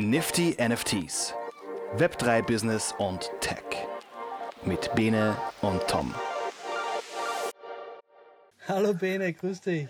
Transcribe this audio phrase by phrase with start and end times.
[0.00, 1.34] Nifty NFTs,
[1.98, 3.62] Web3 Business und Tech
[4.64, 6.14] mit Bene und Tom.
[8.66, 9.88] Hallo Bene, grüß dich.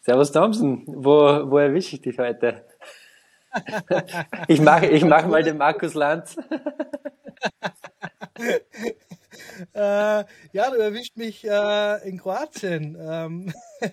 [0.00, 2.64] Servus Thompson, wo, wo erwische ich dich heute?
[4.48, 6.38] ich mache ich mach mal den Markus Lanz.
[9.74, 10.24] äh,
[10.54, 12.96] ja, du erwischt mich äh, in Kroatien.
[12.98, 13.52] Ähm,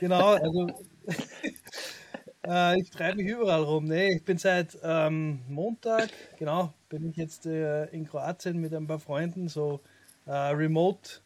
[0.00, 0.68] genau, also
[2.48, 3.84] äh, ich treibe mich überall rum.
[3.84, 8.86] Nee, ich bin seit ähm, Montag, genau, bin ich jetzt äh, in Kroatien mit ein
[8.86, 9.80] paar Freunden, so
[10.26, 11.20] äh, Remote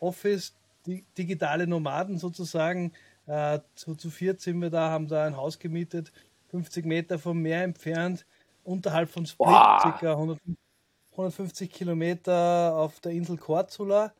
[0.00, 0.54] Office,
[0.86, 2.92] di digitale Nomaden sozusagen.
[3.26, 6.12] Äh, zu, viert sind wir da, haben da ein Haus gemietet,
[6.50, 8.26] 50 Meter vom Meer entfernt,
[8.64, 9.80] unterhalb von Split, wow.
[9.80, 10.38] circa 100,
[11.12, 14.12] 150 Kilometer auf der Insel Korčula.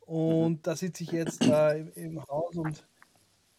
[0.00, 0.62] Und mhm.
[0.62, 2.84] da sitze ich jetzt äh, im, im Haus und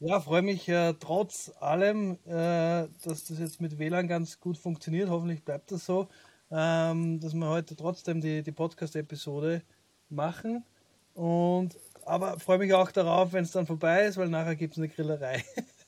[0.06, 5.10] ja, freue mich äh, trotz allem, äh, dass das jetzt mit WLAN ganz gut funktioniert.
[5.10, 6.10] Hoffentlich bleibt das so,
[6.52, 9.62] ähm, dass wir heute trotzdem die, die Podcast-Episode
[10.10, 10.66] machen.
[11.14, 14.80] Und aber freue mich auch darauf, wenn es dann vorbei ist, weil nachher gibt es
[14.80, 15.44] eine Grillerei.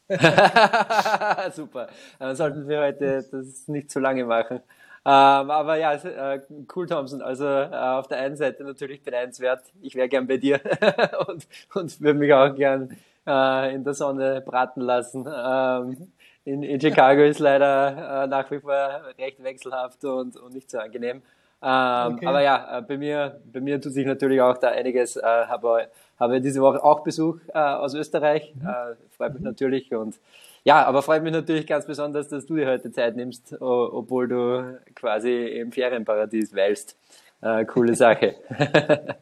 [1.54, 1.90] Super.
[2.18, 4.62] Dann sollten wir heute das nicht zu lange machen.
[5.08, 6.42] Ähm, aber ja, äh,
[6.74, 7.22] cool, Thompson.
[7.22, 9.64] Also äh, auf der einen Seite natürlich beneidenswert.
[9.82, 10.62] Ich wäre gern bei dir
[11.28, 12.96] und, und würde mich auch gern
[13.28, 15.26] äh, in der Sonne braten lassen.
[15.28, 16.12] Ähm,
[16.46, 20.78] in, in Chicago ist leider äh, nach wie vor recht wechselhaft und, und nicht so
[20.78, 21.22] angenehm.
[21.62, 22.26] Ähm, okay.
[22.28, 25.16] Aber ja, äh, bei mir, bei mir tut sich natürlich auch da einiges.
[25.16, 28.54] Äh, habe, habe diese Woche auch Besuch äh, aus Österreich.
[28.56, 28.68] Mhm.
[28.68, 29.48] Äh, freut mich mhm.
[29.48, 30.20] natürlich und
[30.64, 34.80] ja, aber freut mich natürlich ganz besonders, dass du dir heute Zeit nimmst, obwohl du
[34.96, 36.98] quasi im Ferienparadies weilst.
[37.42, 38.34] Äh, coole Sache.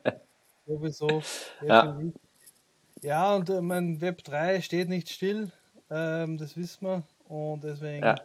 [0.65, 1.21] Sowieso.
[1.61, 1.97] Ja.
[3.03, 5.51] Ja, und äh, mein Web 3 steht nicht still,
[5.91, 7.03] ähm, das wissen wir.
[7.27, 8.15] Und deswegen ja.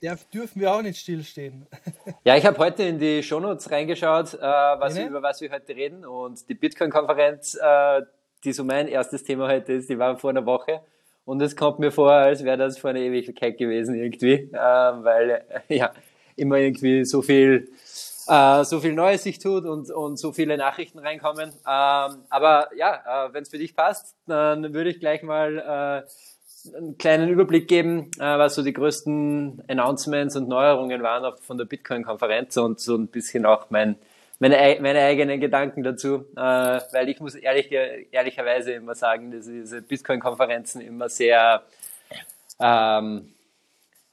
[0.00, 1.66] darf, dürfen wir auch nicht stillstehen.
[2.24, 5.74] Ja, ich habe heute in die Shownotes reingeschaut, äh, was wir, über was wir heute
[5.74, 6.04] reden.
[6.04, 8.02] Und die Bitcoin-Konferenz, äh,
[8.44, 10.80] die so mein erstes Thema heute ist, die war vor einer Woche.
[11.24, 15.44] Und es kommt mir vor, als wäre das vor einer Ewigkeit gewesen irgendwie, äh, weil
[15.68, 15.92] ja
[16.36, 17.68] immer irgendwie so viel
[18.28, 21.50] äh, so viel Neues sich tut und, und so viele Nachrichten reinkommen.
[21.50, 26.76] Ähm, aber ja, äh, wenn es für dich passt, dann würde ich gleich mal äh,
[26.76, 31.58] einen kleinen Überblick geben, äh, was so die größten Announcements und Neuerungen waren auf, von
[31.58, 33.96] der Bitcoin-Konferenz und so ein bisschen auch mein,
[34.38, 37.70] meine, meine eigenen Gedanken dazu, äh, weil ich muss ehrlich,
[38.10, 41.62] ehrlicherweise immer sagen, dass diese Bitcoin-Konferenzen immer sehr
[42.58, 43.32] ähm,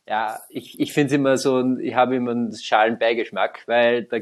[0.08, 4.18] ja, ich, ich finde es immer so, ich habe immer einen schalen Beigeschmack, weil da,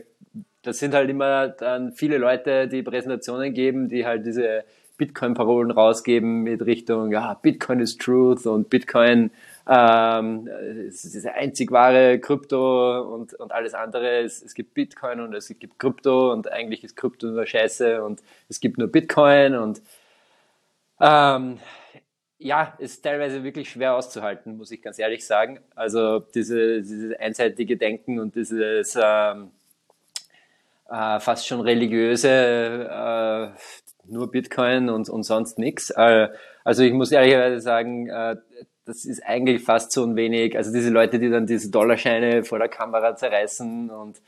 [0.62, 4.64] das sind halt immer dann viele Leute, die Präsentationen geben, die halt diese
[4.98, 9.32] Bitcoin-Parolen rausgeben mit Richtung, ja, Bitcoin is Truth und Bitcoin
[9.68, 10.48] ähm,
[10.88, 14.20] ist das einzig wahre Krypto und, und alles andere.
[14.20, 18.22] Es, es gibt Bitcoin und es gibt Krypto und eigentlich ist Krypto nur Scheiße und
[18.48, 19.82] es gibt nur Bitcoin und
[21.00, 21.58] ähm,
[22.42, 25.60] ja, ist teilweise wirklich schwer auszuhalten, muss ich ganz ehrlich sagen.
[25.76, 29.52] Also diese, dieses einseitige Denken und dieses ähm,
[30.90, 33.50] äh, fast schon religiöse, äh,
[34.12, 35.92] nur Bitcoin und, und sonst nichts.
[35.92, 36.30] Äh,
[36.64, 38.36] also ich muss ehrlicherweise sagen, äh,
[38.86, 42.58] das ist eigentlich fast so ein wenig, also diese Leute, die dann diese Dollarscheine vor
[42.58, 44.20] der Kamera zerreißen und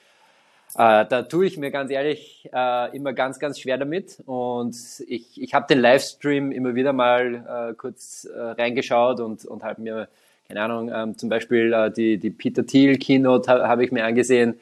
[0.76, 4.24] äh, da tue ich mir ganz ehrlich äh, immer ganz, ganz schwer damit.
[4.26, 4.76] Und
[5.08, 9.82] ich, ich habe den Livestream immer wieder mal äh, kurz äh, reingeschaut und, und habe
[9.82, 10.08] mir,
[10.48, 14.04] keine Ahnung, ähm, zum Beispiel äh, die, die Peter Thiel Keynote habe hab ich mir
[14.04, 14.60] angesehen.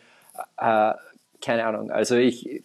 [0.57, 0.94] Äh,
[1.41, 2.61] keine Ahnung, also ich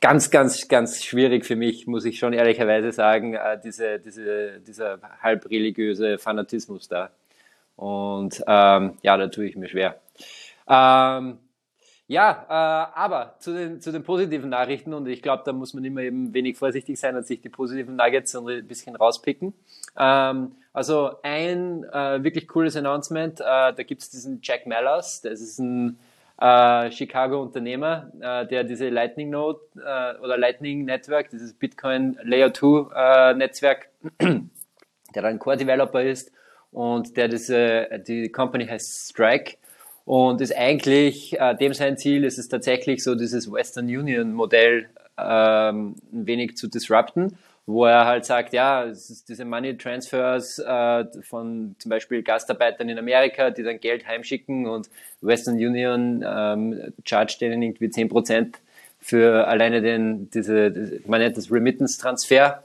[0.00, 5.50] ganz, ganz, ganz schwierig für mich, muss ich schon ehrlicherweise sagen, diese, diese, dieser halb
[5.50, 7.10] religiöse Fanatismus da.
[7.76, 10.00] Und ähm, ja, da tue ich mir schwer.
[10.68, 11.38] Ähm,
[12.08, 15.84] ja, äh, aber zu den, zu den positiven Nachrichten und ich glaube, da muss man
[15.84, 19.52] immer eben wenig vorsichtig sein und sich die positiven Nuggets ein bisschen rauspicken.
[19.98, 25.58] Ähm, also ein äh, wirklich cooles Announcement, äh, da gibt's diesen Jack Mellers, das ist
[25.58, 25.98] ein
[26.40, 32.86] äh, Chicago-Unternehmer, äh, der diese Lightning Node äh, oder Lightning Network, dieses Bitcoin Layer 2
[32.94, 33.90] äh, Netzwerk,
[34.20, 36.32] der dann Core-Developer ist
[36.70, 39.58] und der diese, die Company heißt Strike
[40.08, 44.88] und ist eigentlich, äh, dem sein Ziel ist es tatsächlich so dieses Western Union Modell
[45.18, 50.60] ähm, ein wenig zu disrupten, wo er halt sagt, ja, es ist diese Money Transfers
[50.60, 54.88] äh, von zum Beispiel Gastarbeitern in Amerika, die dann Geld heimschicken und
[55.20, 58.60] Western Union ähm, chargt denen irgendwie zehn Prozent
[58.98, 62.62] für alleine den, diese, man nennt das Remittance Transfer.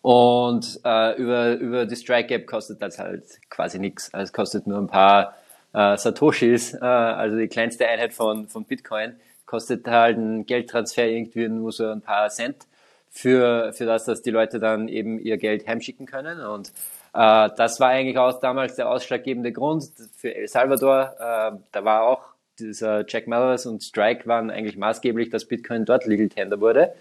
[0.00, 4.12] Und äh, über, über die Strike Gap kostet das halt quasi nichts.
[4.14, 5.34] Also es kostet nur ein paar
[5.74, 11.48] äh, Satoshis, äh, also die kleinste Einheit von, von Bitcoin, kostet halt ein Geldtransfer irgendwie
[11.48, 12.66] nur so ein paar Cent
[13.10, 16.40] für, für das, dass die Leute dann eben ihr Geld heimschicken können.
[16.40, 16.70] Und
[17.12, 19.84] äh, das war eigentlich auch damals der ausschlaggebende Grund
[20.16, 21.14] für El Salvador.
[21.18, 26.06] Äh, da war auch dieser Jack Mellors und Strike waren eigentlich maßgeblich, dass Bitcoin dort
[26.06, 26.94] Legal Tender wurde.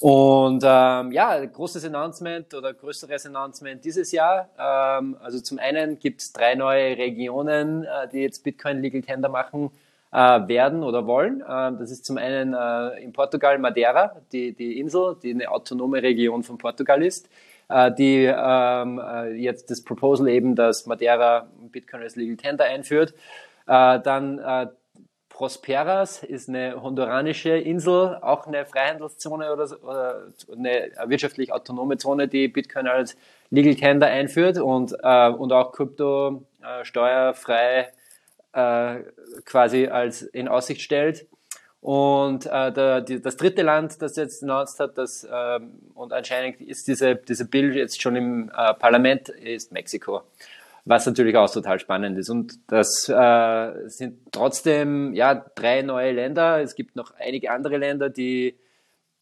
[0.00, 4.48] Und ähm, ja, großes Announcement oder größeres Announcement dieses Jahr.
[4.58, 9.28] Ähm, also zum einen gibt es drei neue Regionen, äh, die jetzt Bitcoin Legal Tender
[9.28, 9.70] machen
[10.12, 11.42] äh, werden oder wollen.
[11.48, 16.02] Ähm, das ist zum einen äh, in Portugal Madeira, die, die Insel, die eine autonome
[16.02, 17.28] Region von Portugal ist,
[17.68, 23.14] äh, die ähm, äh, jetzt das Proposal eben, dass Madeira Bitcoin als Legal Tender einführt.
[23.66, 24.66] Äh, dann äh,
[25.42, 32.46] Prosperas ist eine honduranische Insel, auch eine Freihandelszone oder, oder eine wirtschaftlich autonome Zone, die
[32.46, 33.16] Bitcoin als
[33.50, 37.88] Legal Tender einführt und, äh, und auch Krypto äh, steuerfrei
[38.52, 39.00] äh,
[39.44, 41.26] quasi als in Aussicht stellt.
[41.80, 46.60] Und äh, der, die, das dritte Land, das jetzt announced hat, das, ähm, und anscheinend
[46.60, 50.22] ist diese, diese Bill jetzt schon im äh, Parlament, ist Mexiko
[50.84, 52.28] was natürlich auch total spannend ist.
[52.28, 56.60] Und das äh, sind trotzdem ja drei neue Länder.
[56.60, 58.56] Es gibt noch einige andere Länder, die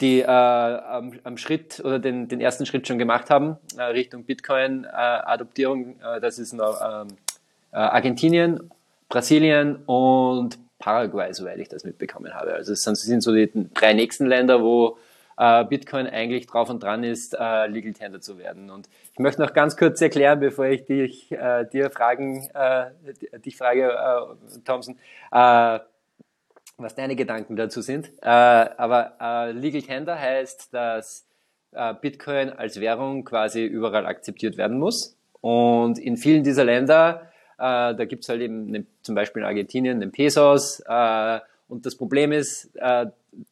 [0.00, 4.24] die äh, am, am Schritt oder den, den ersten Schritt schon gemacht haben äh, Richtung
[4.24, 6.00] Bitcoin-Adoptierung.
[6.00, 7.08] Äh, das ist noch ähm,
[7.72, 8.70] äh, Argentinien,
[9.08, 12.54] Brasilien und Paraguay, soweit ich das mitbekommen habe.
[12.54, 14.96] Also es sind so die drei nächsten Länder, wo
[15.40, 18.68] äh, Bitcoin eigentlich drauf und dran ist, äh, Legal Tender zu werden.
[18.68, 22.90] Und ich möchte noch ganz kurz erklären, bevor ich dich, äh, dir fragen, äh,
[23.38, 24.98] dich frage, äh, Thompson,
[25.32, 25.78] äh,
[26.76, 28.10] was deine Gedanken dazu sind.
[28.20, 31.26] Äh, aber äh, Legal Tender heißt, dass
[32.00, 35.16] Bitcoin als Währung quasi überall akzeptiert werden muss.
[35.40, 40.00] Und in vielen dieser Länder, äh, da gibt's halt eben ne, zum Beispiel in Argentinien
[40.00, 40.80] den Pesos.
[40.80, 41.38] Äh,
[41.68, 42.76] und das Problem ist,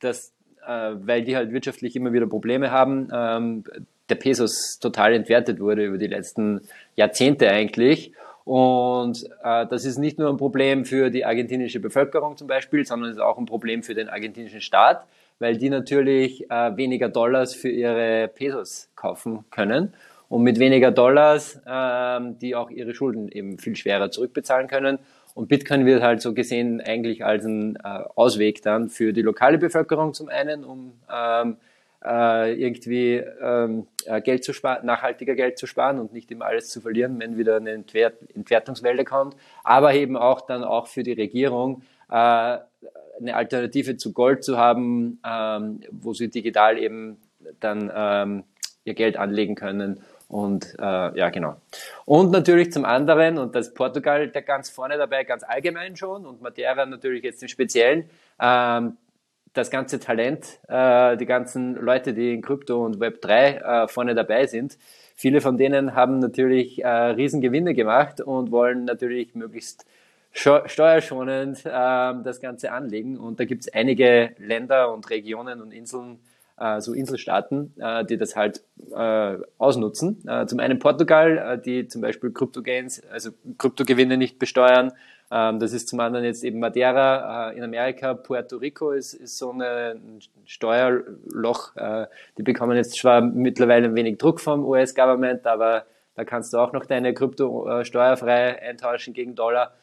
[0.00, 0.32] dass
[0.70, 3.64] weil die halt wirtschaftlich immer wieder Probleme haben, ähm,
[4.08, 6.60] der Pesos total entwertet wurde über die letzten
[6.96, 8.12] Jahrzehnte eigentlich.
[8.44, 13.10] Und äh, das ist nicht nur ein Problem für die argentinische Bevölkerung zum Beispiel, sondern
[13.10, 15.04] es ist auch ein Problem für den argentinischen Staat,
[15.38, 19.92] weil die natürlich äh, weniger Dollars für ihre Pesos kaufen können
[20.30, 24.98] und mit weniger Dollars, äh, die auch ihre Schulden eben viel schwerer zurückbezahlen können.
[25.38, 29.56] Und Bitcoin wird halt so gesehen eigentlich als ein äh, Ausweg dann für die lokale
[29.56, 31.58] Bevölkerung zum einen, um ähm,
[32.04, 36.70] äh, irgendwie ähm, äh, Geld zu sparen, nachhaltiger Geld zu sparen und nicht immer alles
[36.70, 41.12] zu verlieren, wenn wieder eine Entwert Entwertungswelle kommt, aber eben auch dann auch für die
[41.12, 47.16] Regierung äh, eine Alternative zu Gold zu haben, ähm, wo sie digital eben
[47.60, 48.42] dann ähm,
[48.82, 51.56] ihr Geld anlegen können und äh, ja, genau.
[52.04, 56.42] Und natürlich zum anderen, und das Portugal der ganz vorne dabei, ganz allgemein schon, und
[56.42, 58.10] Madeira natürlich jetzt im Speziellen,
[58.40, 58.98] ähm,
[59.54, 64.14] das ganze Talent, äh, die ganzen Leute, die in Krypto und Web 3 äh, vorne
[64.14, 64.76] dabei sind,
[65.16, 69.86] viele von denen haben natürlich äh, Riesengewinne gemacht und wollen natürlich möglichst
[70.32, 73.16] steuerschonend äh, das Ganze anlegen.
[73.18, 76.20] Und da gibt es einige Länder und Regionen und Inseln,
[76.60, 78.62] äh, so Inselstaaten, äh, die das halt
[78.94, 80.26] äh, ausnutzen.
[80.26, 84.92] Äh, zum einen Portugal, äh, die zum Beispiel Kryptogains, also Kryptogewinne nicht besteuern.
[85.30, 87.50] Ähm, das ist zum anderen jetzt eben Madeira.
[87.50, 91.76] Äh, in Amerika, Puerto Rico ist, ist so eine, ein Steuerloch.
[91.76, 92.06] Äh,
[92.38, 96.72] die bekommen jetzt zwar mittlerweile ein wenig Druck vom US-Government, aber da kannst du auch
[96.72, 99.74] noch deine Krypto äh, steuerfrei eintauschen gegen Dollar.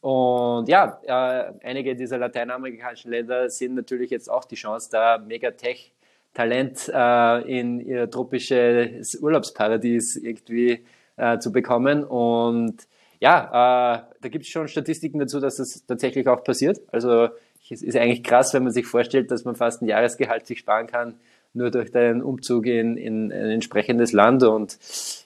[0.00, 5.92] Und ja, äh, einige dieser lateinamerikanischen Länder sind natürlich jetzt auch die Chance, da Megatech
[6.34, 10.84] Talent äh, in ihr tropisches Urlaubsparadies irgendwie
[11.16, 12.04] äh, zu bekommen.
[12.04, 12.86] Und
[13.20, 16.80] ja, äh, da gibt es schon Statistiken dazu, dass das tatsächlich auch passiert.
[16.92, 17.28] Also
[17.68, 20.86] es ist eigentlich krass, wenn man sich vorstellt, dass man fast ein Jahresgehalt sich sparen
[20.86, 21.14] kann,
[21.52, 24.42] nur durch den Umzug in, in ein entsprechendes Land.
[24.42, 24.78] Und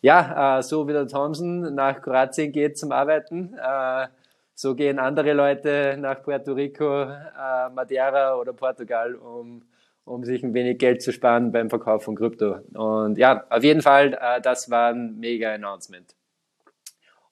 [0.02, 4.08] ja, äh, so wie der Thompson nach Kroatien geht zum Arbeiten, äh,
[4.54, 9.62] so gehen andere Leute nach Puerto Rico, äh, Madeira oder Portugal, um
[10.04, 12.58] um sich ein wenig Geld zu sparen beim Verkauf von Krypto.
[12.74, 16.14] Und ja, auf jeden Fall, äh, das war ein mega Announcement.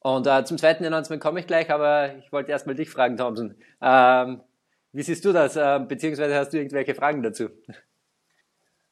[0.01, 3.55] Und äh, zum zweiten Announcement komme ich gleich, aber ich wollte erstmal dich fragen, Thompson.
[3.81, 4.41] Ähm,
[4.93, 5.57] wie siehst du das?
[5.57, 7.51] Äh, beziehungsweise hast du irgendwelche Fragen dazu?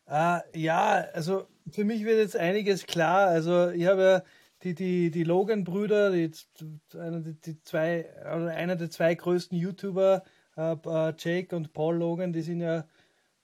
[0.06, 3.28] Äh, ja, also für mich wird jetzt einiges klar.
[3.28, 4.22] Also ich habe ja
[4.62, 10.22] die, die, die Logan-Brüder, die, die, die zwei, oder einer der zwei größten YouTuber,
[10.56, 12.84] äh, äh, Jake und Paul Logan, die sind ja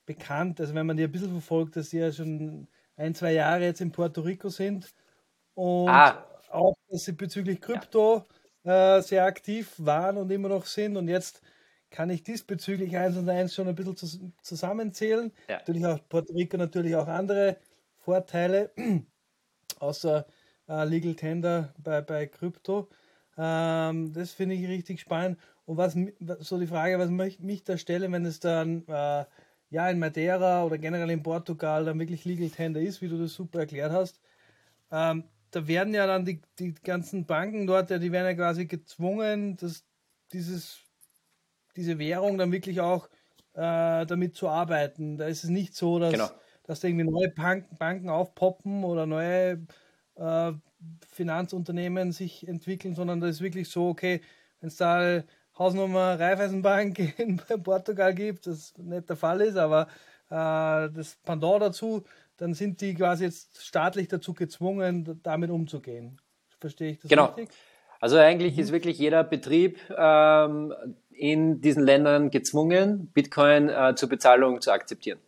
[0.07, 3.65] bekannt, also wenn man die ein bisschen verfolgt, dass die ja schon ein, zwei Jahre
[3.65, 4.91] jetzt in Puerto Rico sind
[5.53, 6.25] und ah.
[6.49, 8.25] auch, dass sie bezüglich Krypto
[8.63, 8.97] ja.
[8.97, 11.41] äh, sehr aktiv waren und immer noch sind und jetzt
[11.91, 15.31] kann ich diesbezüglich eins und eins schon ein bisschen zusammenzählen.
[15.47, 15.57] Ja.
[15.57, 17.57] Natürlich auch Puerto Rico natürlich auch andere
[17.97, 18.71] Vorteile,
[19.79, 20.25] außer
[20.67, 22.89] äh, Legal Tender bei, bei Krypto.
[23.37, 25.37] Ähm, das finde ich richtig spannend.
[25.65, 25.95] Und was
[26.39, 29.25] so die Frage, was mich, mich da stelle, wenn es dann äh,
[29.69, 33.33] ja in Madeira oder generell in Portugal dann wirklich Legal Tender ist, wie du das
[33.33, 34.21] super erklärt hast,
[34.91, 39.55] ähm, da werden ja dann die, die ganzen Banken dort, die werden ja quasi gezwungen,
[39.57, 39.85] dass
[40.33, 40.79] dieses,
[41.75, 43.07] diese Währung dann wirklich auch
[43.53, 45.17] äh, damit zu arbeiten.
[45.17, 46.29] Da ist es nicht so, dass, genau.
[46.63, 49.65] dass da irgendwie neue Banken, Banken aufpoppen oder neue
[50.15, 50.51] äh,
[51.07, 54.21] Finanzunternehmen sich entwickeln, sondern da ist wirklich so, okay,
[54.59, 55.23] wenn es da
[55.57, 59.87] Hausnummer Raiffeisenbank in Portugal gibt, das nicht der Fall ist, aber
[60.29, 62.03] äh, das Pendant dazu,
[62.37, 66.19] dann sind die quasi jetzt staatlich dazu gezwungen, damit umzugehen.
[66.59, 67.25] Verstehe ich das genau.
[67.25, 67.49] richtig?
[67.99, 68.59] Also eigentlich mhm.
[68.61, 70.73] ist wirklich jeder Betrieb ähm,
[71.09, 75.19] in diesen Ländern gezwungen, Bitcoin äh, zur Bezahlung zu akzeptieren.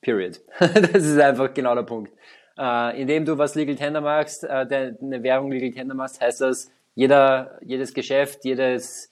[0.00, 0.40] Period.
[0.58, 2.12] das ist einfach genau der Punkt.
[2.58, 6.70] Äh, indem du was Legal Tender machst, äh, eine Währung Legal Tender machst, heißt das,
[6.94, 9.10] jeder, jedes Geschäft, jedes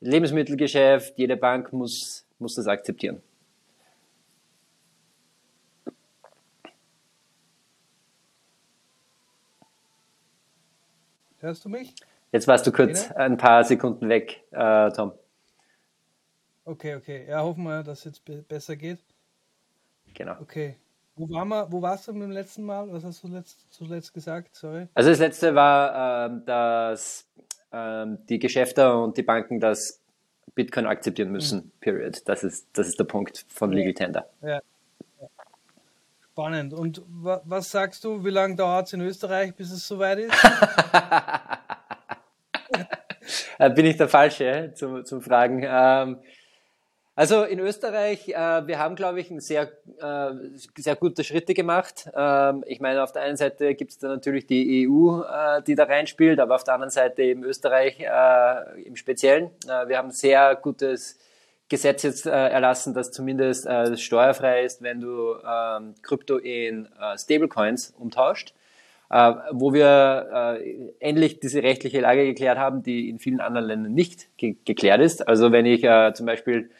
[0.00, 3.22] Lebensmittelgeschäft, jede Bank muss, muss das akzeptieren.
[11.40, 11.94] Hörst du mich?
[12.32, 15.12] Jetzt warst du kurz ein paar Sekunden weg, äh, Tom.
[16.64, 17.26] Okay, okay.
[17.28, 19.00] Ja, hoffen wir, dass es jetzt besser geht.
[20.14, 20.36] Genau.
[20.40, 20.76] Okay.
[21.16, 22.92] Wo, waren wir, wo warst du beim letzten Mal?
[22.92, 24.54] Was hast du letzt, zuletzt gesagt?
[24.54, 24.86] Sorry.
[24.94, 27.26] Also das letzte war, ähm, dass
[27.72, 30.00] die Geschäfte und die Banken das
[30.54, 31.58] Bitcoin akzeptieren müssen.
[31.58, 31.72] Mhm.
[31.80, 32.22] Period.
[32.26, 34.28] Das ist, das ist der Punkt von Legal Tender.
[34.42, 34.60] Ja.
[36.32, 36.72] Spannend.
[36.72, 40.34] Und was sagst du, wie lange dauert es in Österreich, bis es soweit ist?
[43.74, 45.62] Bin ich der Falsche zum, zum Fragen?
[45.68, 46.18] Ähm,
[47.16, 50.30] also in Österreich, äh, wir haben, glaube ich, sehr, äh,
[50.76, 52.08] sehr gute Schritte gemacht.
[52.14, 55.74] Ähm, ich meine, auf der einen Seite gibt es da natürlich die EU, äh, die
[55.74, 59.50] da reinspielt, aber auf der anderen Seite eben Österreich äh, im Speziellen.
[59.66, 61.18] Äh, wir haben ein sehr gutes
[61.68, 68.54] Gesetz jetzt äh, erlassen, das zumindest steuerfrei ist, wenn du ähm, Krypto in Stablecoins umtauscht.
[69.52, 70.60] wo wir
[71.00, 75.26] endlich diese rechtliche Lage geklärt haben, die in vielen anderen Ländern nicht ge geklärt ist.
[75.26, 75.82] Also wenn ich
[76.14, 76.70] zum Beispiel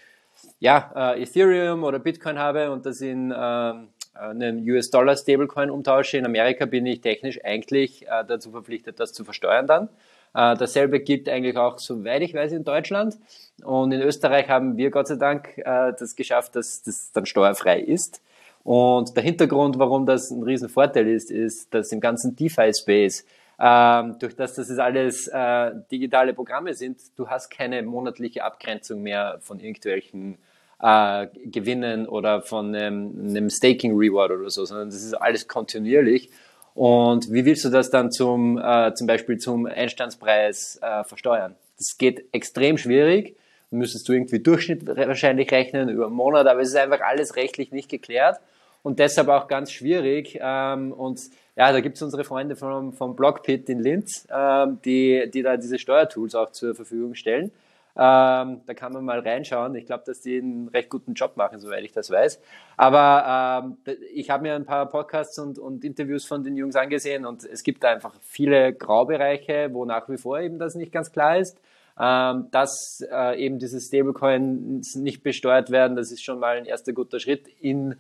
[0.60, 6.26] ja, äh, Ethereum oder Bitcoin habe und das in ähm, einen US-Dollar Stablecoin umtausche, in
[6.26, 9.88] Amerika bin ich technisch eigentlich äh, dazu verpflichtet, das zu versteuern dann.
[10.34, 13.16] Äh, dasselbe gilt eigentlich auch, soweit ich weiß, in Deutschland.
[13.64, 17.80] Und in Österreich haben wir Gott sei Dank äh, das geschafft, dass das dann steuerfrei
[17.80, 18.22] ist.
[18.62, 23.24] Und der Hintergrund, warum das ein Riesenvorteil ist, ist, dass im ganzen DeFi-Space
[23.58, 29.02] ähm, durch das, dass es alles äh, digitale Programme sind, du hast keine monatliche Abgrenzung
[29.02, 30.38] mehr von irgendwelchen
[30.82, 36.30] äh, Gewinnen oder von einem, einem Staking Reward oder so, sondern das ist alles kontinuierlich.
[36.75, 41.56] Und wie willst du das dann zum, äh, zum Beispiel zum Einstandspreis äh, versteuern?
[41.78, 43.37] Das geht extrem schwierig.
[43.70, 47.70] Müsstest du irgendwie Durchschnitt wahrscheinlich rechnen über einen Monat, aber es ist einfach alles rechtlich
[47.70, 48.38] nicht geklärt
[48.82, 50.38] und deshalb auch ganz schwierig.
[50.40, 51.20] Ähm, und
[51.56, 55.56] ja, da gibt es unsere Freunde vom, vom Blockpit in Linz, ähm, die, die da
[55.56, 57.52] diese Steuertools auch zur Verfügung stellen.
[57.97, 59.75] Ähm, da kann man mal reinschauen.
[59.75, 62.40] Ich glaube, dass die einen recht guten Job machen, soweit ich das weiß.
[62.76, 67.26] Aber ähm, ich habe mir ein paar Podcasts und, und, Interviews von den Jungs angesehen
[67.26, 71.38] und es gibt einfach viele Graubereiche, wo nach wie vor eben das nicht ganz klar
[71.38, 71.61] ist.
[71.99, 76.94] Ähm, dass äh, eben diese Stablecoins nicht besteuert werden, das ist schon mal ein erster
[76.94, 77.97] guter Schritt in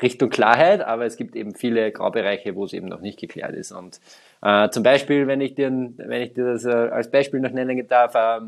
[0.00, 3.72] Richtung Klarheit, aber es gibt eben viele Graubereiche, wo es eben noch nicht geklärt ist.
[3.72, 4.00] Und
[4.42, 7.86] äh, zum Beispiel, wenn ich dir, wenn ich dir das äh, als Beispiel noch nennen
[7.86, 8.40] darf, äh,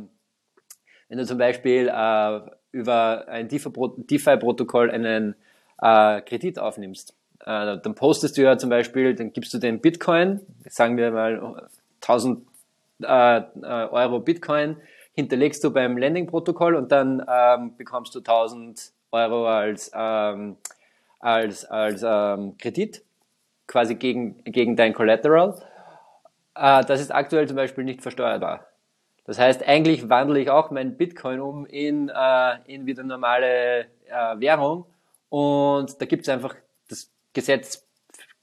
[1.08, 2.40] wenn du zum Beispiel äh,
[2.72, 5.34] über ein DeFi-Protokoll einen
[5.80, 10.40] äh, Kredit aufnimmst, äh, dann postest du ja zum Beispiel, dann gibst du den Bitcoin,
[10.68, 11.68] sagen wir mal
[12.02, 12.46] 1000
[13.02, 14.76] äh, äh, Euro Bitcoin,
[15.14, 20.56] hinterlegst du beim Lending-Protokoll und dann ähm, bekommst du 1000 Euro als ähm,
[21.24, 23.02] als, als ähm, Kredit,
[23.66, 25.54] quasi gegen, gegen dein Collateral.
[26.54, 28.66] Äh, das ist aktuell zum Beispiel nicht versteuerbar.
[29.24, 34.38] Das heißt, eigentlich wandle ich auch mein Bitcoin um in, äh, in wieder normale äh,
[34.38, 34.86] Währung
[35.30, 36.54] und da gibt es einfach,
[36.88, 37.86] das Gesetz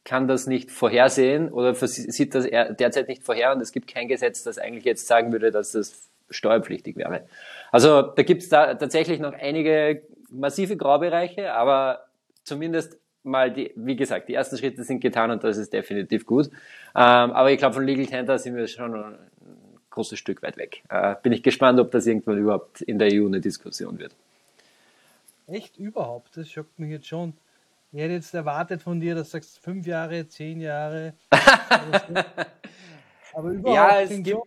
[0.04, 4.44] kann das nicht vorhersehen oder sieht das derzeit nicht vorher und es gibt kein Gesetz,
[4.44, 7.28] das eigentlich jetzt sagen würde, dass das steuerpflichtig wäre.
[7.72, 12.06] Also da gibt es da tatsächlich noch einige massive Graubereiche, aber
[12.44, 16.48] zumindest mal die, wie gesagt, die ersten Schritte sind getan und das ist definitiv gut.
[16.48, 16.52] Ähm,
[16.94, 19.16] aber ich glaube, von Legal Tender sind wir schon
[19.92, 20.84] großes Stück weit weg.
[20.90, 24.16] Äh, bin ich gespannt, ob das irgendwann überhaupt in der EU eine Diskussion wird.
[25.48, 26.36] Echt überhaupt?
[26.36, 27.34] Das schockt mich jetzt schon.
[27.92, 31.14] Ich hätte jetzt erwartet von dir, dass du sagst fünf Jahre, zehn Jahre.
[33.34, 33.76] aber überhaupt.
[33.76, 34.42] Ja, es gibt,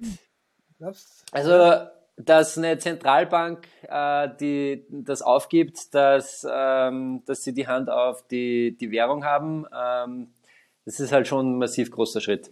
[1.30, 8.26] also dass eine Zentralbank, äh, die das aufgibt, dass, ähm, dass sie die Hand auf
[8.28, 10.28] die, die Währung haben, ähm,
[10.84, 12.50] das ist halt schon ein massiv großer Schritt.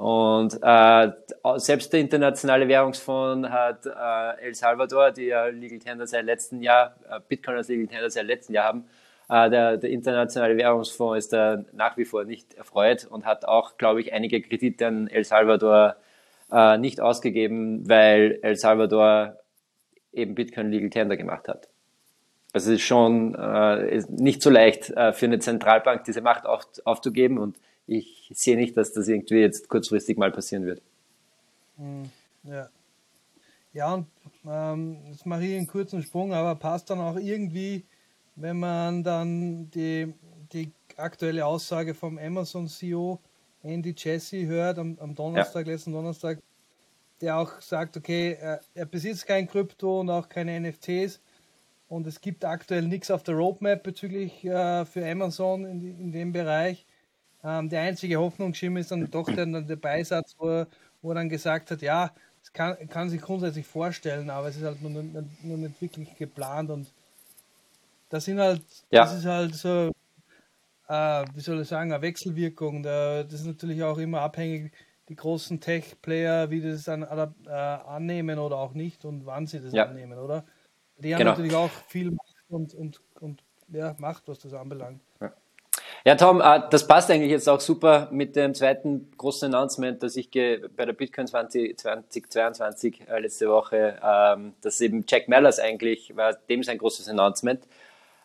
[0.00, 1.12] Und äh,
[1.56, 6.96] selbst der internationale Währungsfonds hat äh, El Salvador, die ja Legal Tender seit letzten Jahr,
[7.06, 8.86] äh, Bitcoin als Legal Tender seit letzten Jahr haben,
[9.28, 13.76] äh, der, der internationale Währungsfonds ist da nach wie vor nicht erfreut und hat auch,
[13.76, 15.96] glaube ich, einige Kredite an El Salvador
[16.50, 19.36] äh, nicht ausgegeben, weil El Salvador
[20.14, 21.68] eben Bitcoin Legal Tender gemacht hat.
[22.54, 26.46] Also es ist schon äh, ist nicht so leicht äh, für eine Zentralbank diese Macht
[26.46, 27.58] auf, aufzugeben und
[27.90, 30.80] ich sehe nicht, dass das irgendwie jetzt kurzfristig mal passieren wird.
[31.76, 32.08] Hm,
[32.44, 32.68] ja.
[33.72, 34.06] Ja, und
[34.46, 37.84] ähm, jetzt mache ich einen kurzen Sprung, aber passt dann auch irgendwie,
[38.36, 40.12] wenn man dann die,
[40.52, 43.20] die aktuelle Aussage vom Amazon CEO
[43.62, 45.72] Andy Jesse hört am, am Donnerstag, ja.
[45.72, 46.38] letzten Donnerstag,
[47.20, 51.20] der auch sagt, okay, er, er besitzt kein Krypto und auch keine NFTs
[51.88, 56.32] und es gibt aktuell nichts auf der Roadmap bezüglich äh, für Amazon in, in dem
[56.32, 56.86] Bereich.
[57.42, 60.66] Ähm, der einzige Hoffnungsschirm ist dann doch der, der Beisatz, wo er,
[61.02, 64.64] wo er dann gesagt hat, ja, es kann, kann sich grundsätzlich vorstellen, aber es ist
[64.64, 66.86] halt nur, nur, nur nicht wirklich geplant und
[68.08, 69.04] das sind halt, ja.
[69.04, 69.90] das ist halt so
[70.90, 72.82] äh, wie soll ich sagen, eine Wechselwirkung.
[72.82, 74.72] das ist natürlich auch immer abhängig,
[75.08, 79.72] die großen Tech-Player, wie das dann äh, annehmen oder auch nicht und wann sie das
[79.72, 79.86] ja.
[79.86, 80.44] annehmen, oder?
[80.98, 81.30] Die haben genau.
[81.30, 85.00] natürlich auch viel Macht und, und, und ja, Macht, was das anbelangt.
[86.04, 86.14] Ja.
[86.14, 90.30] Tom, äh, das passt eigentlich jetzt auch super mit dem zweiten großen Announcement, das ich
[90.30, 96.34] bei der Bitcoin 20, 2022 äh, letzte Woche, ähm, dass eben Jack Mellers eigentlich war,
[96.34, 97.66] dem ist ein großes Announcement.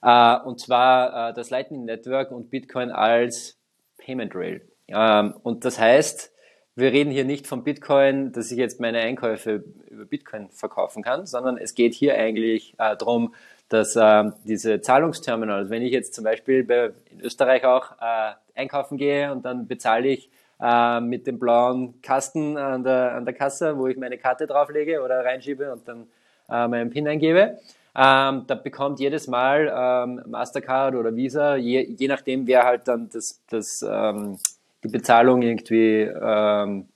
[0.02, 3.58] Äh, und zwar das Lightning Network und Bitcoin als
[3.98, 4.62] Payment Rail.
[4.88, 6.32] Ähm, und das heißt,
[6.76, 11.26] wir reden hier nicht von Bitcoin, dass ich jetzt meine Einkäufe über Bitcoin verkaufen kann,
[11.26, 13.34] sondern es geht hier eigentlich äh, darum,
[13.70, 18.98] dass äh, diese Zahlungsterminals, wenn ich jetzt zum Beispiel bei, in Österreich auch äh, einkaufen
[18.98, 20.30] gehe und dann bezahle ich
[20.62, 25.02] äh, mit dem blauen Kasten an der, an der Kasse, wo ich meine Karte drauflege
[25.02, 26.08] oder reinschiebe und dann
[26.50, 27.58] äh, meinen PIN eingebe,
[27.98, 33.10] ähm, da bekommt jedes Mal ähm, Mastercard oder Visa, je, je nachdem, wer halt dann
[33.12, 34.38] das, das, ähm,
[34.84, 36.88] die Bezahlung irgendwie, ähm,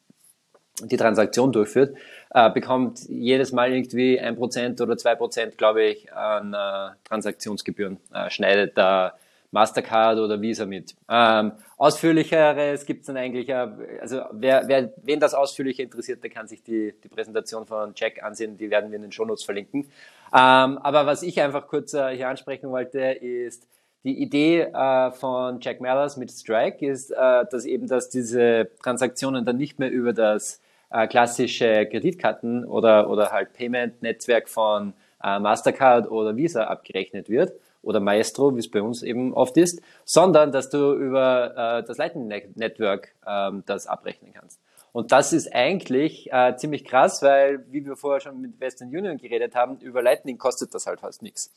[0.84, 1.96] die Transaktion durchführt,
[2.32, 7.98] äh, bekommt jedes Mal irgendwie ein Prozent oder zwei Prozent, glaube ich, an äh, Transaktionsgebühren,
[8.14, 9.14] äh, schneidet da
[9.52, 10.96] Mastercard oder Visa mit.
[11.10, 13.68] Ähm, ausführlicheres gibt es dann eigentlich, äh,
[14.00, 18.22] also wer, wer, wen das ausführlicher interessiert, der kann sich die, die Präsentation von Jack
[18.22, 19.86] ansehen, die werden wir in den Shownotes verlinken.
[20.32, 23.68] Ähm, aber was ich einfach kurz äh, hier ansprechen wollte, ist
[24.04, 29.46] die Idee äh, von Jack Mallers mit Strike ist, äh, dass eben, dass diese Transaktionen
[29.46, 30.62] dann nicht mehr über das
[30.92, 38.00] äh, klassische Kreditkarten oder, oder halt Payment-Netzwerk von äh, Mastercard oder Visa abgerechnet wird oder
[38.00, 42.28] Maestro, wie es bei uns eben oft ist, sondern dass du über äh, das Lightning
[42.56, 44.60] Network ähm, das abrechnen kannst.
[44.92, 49.18] Und das ist eigentlich äh, ziemlich krass, weil, wie wir vorher schon mit Western Union
[49.18, 51.54] geredet haben, über Lightning kostet das halt fast nichts.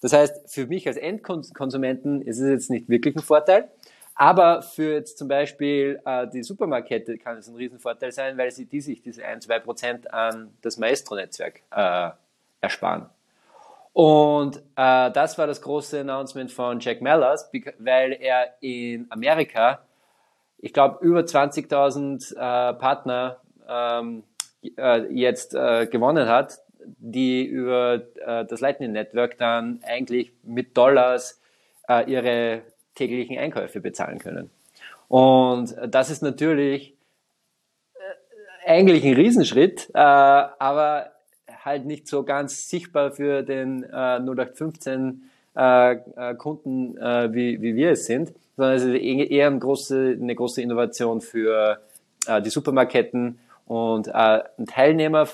[0.00, 3.68] Das heißt, für mich als Endkonsumenten ist es jetzt nicht wirklich ein Vorteil,
[4.18, 8.66] aber für jetzt zum Beispiel äh, die Supermarktkette kann es ein Riesenvorteil sein, weil sie
[8.66, 12.10] die sich diese 1-2% an das Maestro-Netzwerk äh,
[12.60, 13.06] ersparen.
[13.94, 19.80] Und äh, das war das große Announcement von Jack Mellers, weil er in Amerika
[20.58, 24.24] ich glaube, über 20.000 äh, Partner ähm,
[24.76, 31.40] äh, jetzt äh, gewonnen hat, die über äh, das Lightning Network dann eigentlich mit Dollars
[31.88, 32.62] äh, ihre
[32.98, 34.50] täglichen Einkäufe bezahlen können.
[35.08, 36.94] Und das ist natürlich
[37.94, 41.12] äh, eigentlich ein Riesenschritt, äh, aber
[41.64, 45.22] halt nicht so ganz sichtbar für den äh, 0815
[45.54, 45.96] äh,
[46.36, 51.20] Kunden, wie, wie wir es sind sondern es ist eher eine große, eine große Innovation
[51.20, 51.80] für
[52.44, 55.28] die Supermarketten und ein Teilnehmer,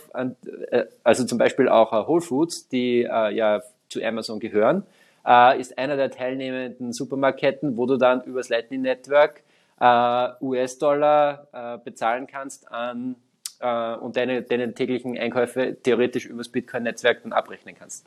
[1.03, 4.83] also zum Beispiel auch Whole Foods, die ja zu Amazon gehören,
[5.27, 9.43] äh, ist einer der teilnehmenden Supermarketten, wo du dann übers Lightning Network
[9.81, 13.17] äh, US-Dollar äh, bezahlen kannst an
[13.61, 18.07] äh, und deine, deine täglichen Einkäufe theoretisch übers Bitcoin-Netzwerk dann abrechnen kannst.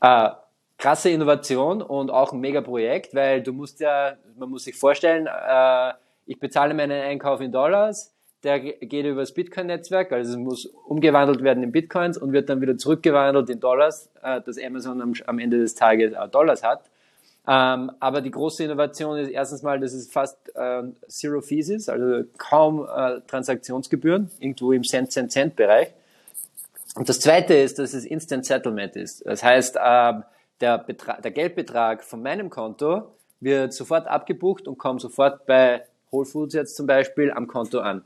[0.00, 0.30] Äh,
[0.78, 5.26] krasse Innovation und auch ein mega Projekt, weil du musst ja, man muss sich vorstellen,
[5.26, 5.92] äh,
[6.26, 8.12] ich bezahle meinen Einkauf in Dollars,
[8.44, 12.60] der geht über das Bitcoin-Netzwerk, also es muss umgewandelt werden in Bitcoins und wird dann
[12.60, 16.82] wieder zurückgewandelt in Dollars, äh, dass Amazon am, am Ende des Tages äh, Dollars hat.
[17.46, 21.88] Ähm, aber die große Innovation ist erstens mal, dass es fast äh, Zero Fees ist,
[21.88, 25.88] also kaum äh, Transaktionsgebühren, irgendwo im Cent-Cent-Cent-Bereich.
[26.94, 29.24] Und das zweite ist, dass es Instant Settlement ist.
[29.26, 30.12] Das heißt, äh,
[30.60, 36.54] der, der Geldbetrag von meinem Konto wird sofort abgebucht und kommt sofort bei Whole Foods
[36.54, 38.04] jetzt zum Beispiel am Konto an.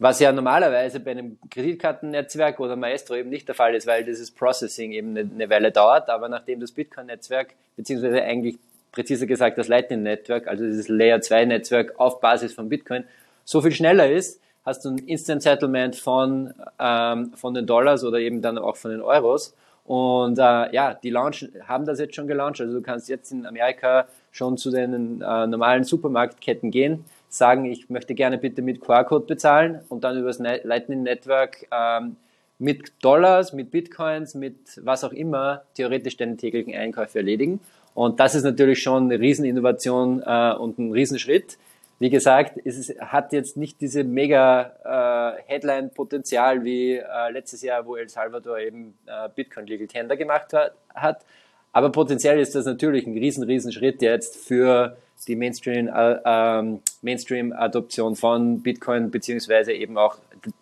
[0.00, 4.30] Was ja normalerweise bei einem Kreditkartennetzwerk oder Maestro eben nicht der Fall ist, weil dieses
[4.30, 6.08] Processing eben eine, Weile dauert.
[6.08, 8.56] Aber nachdem das Bitcoin-Netzwerk, beziehungsweise eigentlich
[8.92, 13.04] präziser gesagt das Lightning-Netzwerk, also dieses Layer 2-Netzwerk auf Basis von Bitcoin,
[13.44, 18.20] so viel schneller ist, hast du ein Instant Settlement von, ähm, von den Dollars oder
[18.20, 19.54] eben dann auch von den Euros.
[19.84, 22.58] Und äh, ja, die launchen, haben das jetzt schon gelauncht.
[22.62, 27.88] Also du kannst jetzt in Amerika schon zu den äh, normalen Supermarktketten gehen sagen, ich
[27.88, 32.16] möchte gerne bitte mit QR-Code bezahlen und dann über das Lightning Network ähm,
[32.58, 37.60] mit Dollars, mit Bitcoins, mit was auch immer theoretisch deine täglichen Einkäufe erledigen.
[37.94, 41.58] Und das ist natürlich schon eine Rieseninnovation äh, und ein Riesenschritt.
[41.98, 47.84] Wie gesagt, es ist, hat jetzt nicht diese mega äh, Headline-Potenzial wie äh, letztes Jahr,
[47.84, 50.52] wo El Salvador eben äh, Bitcoin Legal Tender gemacht
[50.94, 51.24] hat.
[51.72, 56.80] Aber potenziell ist das natürlich ein riesen, riesen Schritt jetzt für die Mainstream, äh, ähm,
[57.02, 60.18] Mainstream-Adoption von Bitcoin, beziehungsweise eben auch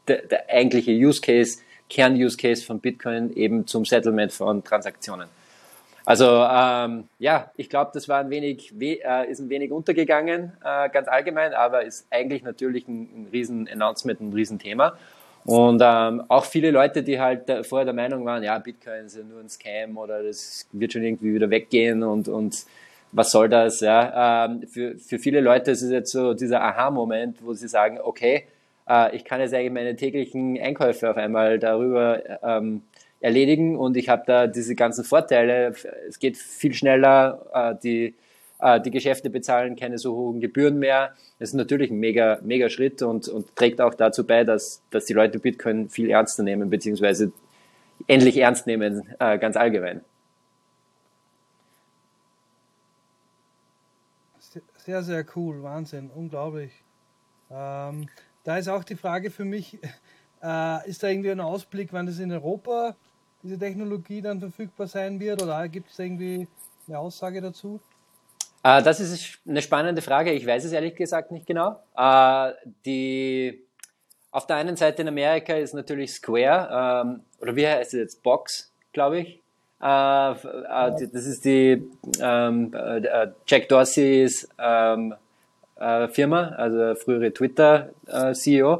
[0.06, 5.28] der, der eigentliche Use Case, Kern-Use Case von Bitcoin eben zum Settlement von Transaktionen.
[6.04, 10.88] Also ähm, ja, ich glaube, das war ein wenig, äh, ist ein wenig untergegangen, äh,
[10.88, 14.96] ganz allgemein, aber ist eigentlich natürlich ein, ein riesen Announcement, ein riesen Thema.
[15.44, 19.16] Und ähm, auch viele Leute, die halt äh, vorher der Meinung waren, ja, Bitcoin ist
[19.16, 22.64] ja nur ein Scam oder das wird schon irgendwie wieder weggehen und, und
[23.12, 23.80] was soll das?
[23.80, 24.46] Ja?
[24.46, 28.44] Ähm, für, für viele Leute ist es jetzt so dieser Aha-Moment, wo sie sagen, okay,
[28.88, 32.82] äh, ich kann jetzt eigentlich meine täglichen Einkäufe auf einmal darüber ähm,
[33.20, 35.74] erledigen und ich habe da diese ganzen Vorteile.
[36.08, 38.14] Es geht viel schneller, äh, die,
[38.60, 41.14] äh, die Geschäfte bezahlen keine so hohen Gebühren mehr.
[41.38, 45.04] Das ist natürlich ein mega, mega Schritt und, und trägt auch dazu bei, dass, dass
[45.06, 47.32] die Leute Bitcoin viel ernster nehmen, beziehungsweise
[48.06, 50.02] endlich ernst nehmen, äh, ganz allgemein.
[54.88, 56.72] Sehr, sehr cool, Wahnsinn, unglaublich.
[57.50, 58.08] Ähm,
[58.42, 59.76] da ist auch die Frage für mich,
[60.42, 62.96] äh, ist da irgendwie ein Ausblick, wann das in Europa
[63.42, 66.48] diese Technologie dann verfügbar sein wird oder gibt es irgendwie
[66.86, 67.82] eine Aussage dazu?
[68.62, 70.32] Äh, das ist eine spannende Frage.
[70.32, 71.82] Ich weiß es ehrlich gesagt nicht genau.
[71.94, 72.52] Äh,
[72.86, 73.62] die,
[74.30, 78.22] auf der einen Seite in Amerika ist natürlich Square, ähm, oder wie heißt es jetzt?
[78.22, 79.42] Box, glaube ich.
[79.80, 81.88] Äh, äh, das ist die
[82.20, 85.14] ähm, äh, Jack Dorseys ähm,
[85.76, 88.74] äh, Firma, also frühere Twitter-CEO.
[88.74, 88.78] Äh,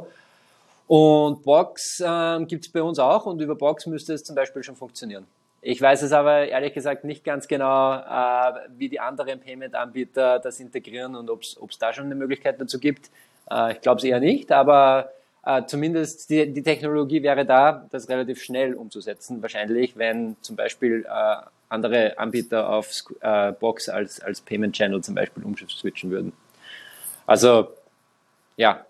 [0.87, 4.63] und Box ähm, gibt es bei uns auch und über Box müsste es zum Beispiel
[4.63, 5.27] schon funktionieren.
[5.61, 10.59] Ich weiß es aber ehrlich gesagt nicht ganz genau, äh, wie die anderen Payment-Anbieter das
[10.59, 13.11] integrieren und ob es da schon eine Möglichkeit dazu gibt.
[13.51, 15.11] Äh, ich glaube es eher nicht, aber
[15.49, 21.07] äh, zumindest die, die Technologie wäre da, das relativ schnell umzusetzen, wahrscheinlich, wenn zum Beispiel
[21.09, 21.35] äh,
[21.69, 26.33] andere Anbieter auf äh, Box als, als Payment Channel zum Beispiel umswitchen würden.
[27.25, 27.69] Also,
[28.57, 28.85] ja,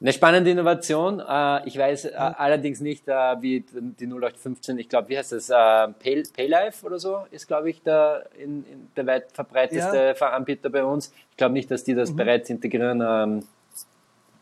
[0.00, 1.20] eine spannende Innovation.
[1.20, 5.48] Äh, ich weiß äh, allerdings nicht, wie die 0815, ich glaube, wie heißt das?
[5.48, 10.26] Pay, Paylife oder so ist, glaube ich, der, in, in der weit verbreiteste ja.
[10.30, 11.12] Anbieter bei uns.
[11.32, 12.16] Ich glaube nicht, dass die das mhm.
[12.16, 13.46] bereits integrieren.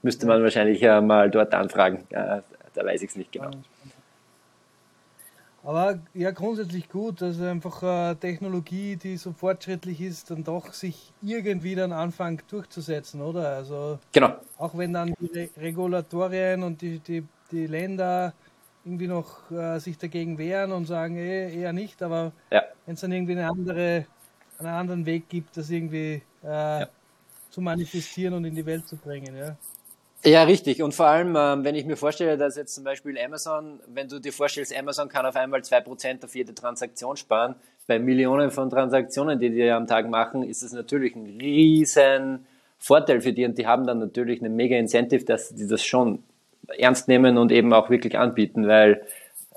[0.05, 2.05] Müsste man wahrscheinlich äh, mal dort anfragen.
[2.11, 2.43] Äh,
[2.75, 3.51] da weiß ich es nicht genau.
[5.63, 11.11] Aber ja, grundsätzlich gut, dass einfach äh, Technologie, die so fortschrittlich ist, dann doch sich
[11.23, 13.57] irgendwie dann anfängt durchzusetzen, oder?
[13.57, 14.35] Also genau.
[14.59, 18.35] auch wenn dann die Re Regulatorien und die, die, die Länder
[18.85, 22.63] irgendwie noch äh, sich dagegen wehren und sagen, eh, eher nicht, aber ja.
[22.85, 24.05] wenn es dann irgendwie eine andere,
[24.59, 26.89] einen anderen Weg gibt, das irgendwie äh, ja.
[27.49, 29.57] zu manifestieren und in die Welt zu bringen, ja.
[30.27, 30.83] Ja, richtig.
[30.83, 34.19] Und vor allem, ähm, wenn ich mir vorstelle, dass jetzt zum Beispiel Amazon, wenn du
[34.19, 37.57] dir vorstellst, Amazon kann auf einmal zwei Prozent auf jede Transaktion sparen,
[37.87, 42.47] bei Millionen von Transaktionen, die die am Tag machen, ist das natürlich ein riesen
[42.79, 46.23] Vorteil für die und die haben dann natürlich eine mega Incentive, dass die das schon
[46.79, 49.03] ernst nehmen und eben auch wirklich anbieten, weil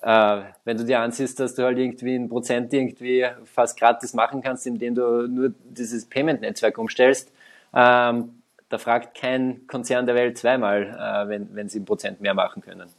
[0.02, 4.42] äh, wenn du dir ansiehst, dass du halt irgendwie ein Prozent irgendwie fast gratis machen
[4.42, 7.32] kannst, indem du nur dieses Payment-Netzwerk umstellst,
[7.74, 8.37] ähm,
[8.70, 12.62] da fragt kein Konzern der Welt zweimal, äh, wenn, wenn sie ein Prozent mehr machen
[12.62, 12.90] können.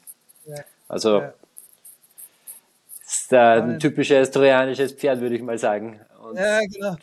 [0.47, 0.57] Ja.
[0.89, 1.35] Also ja.
[3.05, 6.01] ist ein typisches trojanisches Pferd, würde ich mal sagen.
[6.23, 6.97] Und ja, genau.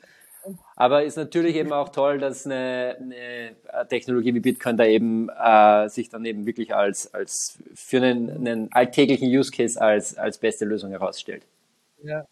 [0.76, 5.90] Aber ist natürlich eben auch toll, dass eine, eine Technologie wie Bitcoin da eben äh,
[5.90, 10.66] sich dann eben wirklich als, als für einen, einen alltäglichen Use Case als, als beste
[10.66, 11.44] Lösung herausstellt.
[12.04, 12.26] Ja,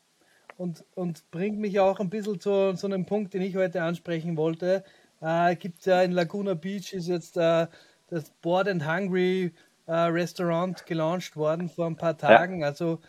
[0.58, 4.38] und, und bringt mich auch ein bisschen zu, zu einem Punkt, den ich heute ansprechen
[4.38, 4.84] wollte.
[5.24, 7.68] Äh, Gibt ja in Laguna Beach ist jetzt äh,
[8.10, 9.54] das Board and Hungry
[9.88, 12.60] äh, Restaurant gelauncht worden vor ein paar Tagen.
[12.60, 12.68] Ja.
[12.68, 13.00] Also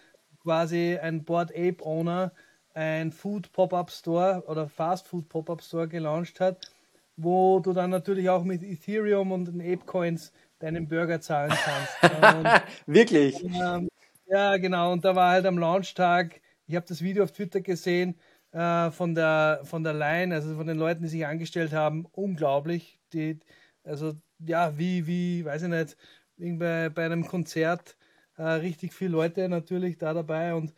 [0.42, 2.33] quasi ein Board Ape Owner
[2.74, 6.72] ein Food Pop-Up Store oder Fast Food Pop-Up Store gelauncht hat,
[7.16, 12.64] wo du dann natürlich auch mit Ethereum und den Ape Coins deinen Burger zahlen kannst.
[12.87, 13.42] Wirklich?
[13.44, 13.88] Ähm,
[14.27, 14.92] ja, genau.
[14.92, 18.16] Und da war halt am Launchtag, ich habe das Video auf Twitter gesehen,
[18.55, 23.01] äh, von der von der Line, also von den Leuten, die sich angestellt haben, unglaublich.
[23.12, 23.40] Die,
[23.83, 25.97] also ja, wie, wie, weiß ich nicht,
[26.37, 27.97] bei, bei einem Konzert
[28.37, 30.73] äh, richtig viele Leute natürlich da dabei und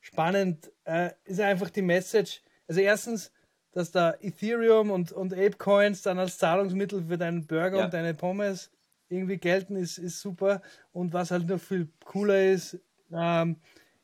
[0.00, 2.42] spannend äh, ist einfach die Message.
[2.68, 3.32] Also erstens,
[3.72, 7.84] dass da Ethereum und, und Apecoins dann als Zahlungsmittel für deinen Burger ja.
[7.86, 8.70] und deine Pommes
[9.08, 10.60] irgendwie gelten, ist, ist super.
[10.92, 12.78] Und was halt noch viel cooler ist,
[13.10, 13.56] ähm,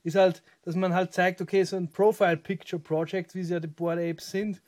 [0.02, 3.60] ist halt, dass man halt zeigt, okay, so ein Profile Picture Project, wie sie ja
[3.60, 4.62] die Board Apes sind,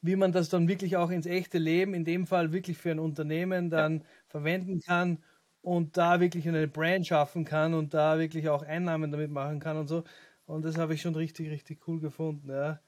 [0.00, 2.98] wie man das dann wirklich auch ins echte Leben, in dem Fall wirklich für ein
[2.98, 4.04] Unternehmen dann ja.
[4.28, 5.18] verwenden kann
[5.62, 9.76] und da wirklich eine Brand schaffen kann und da wirklich auch Einnahmen damit machen kann
[9.76, 10.04] und so.
[10.46, 12.50] Und das habe ich schon richtig, richtig cool gefunden.
[12.50, 12.80] Ja.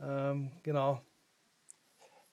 [0.00, 1.02] Ähm, genau.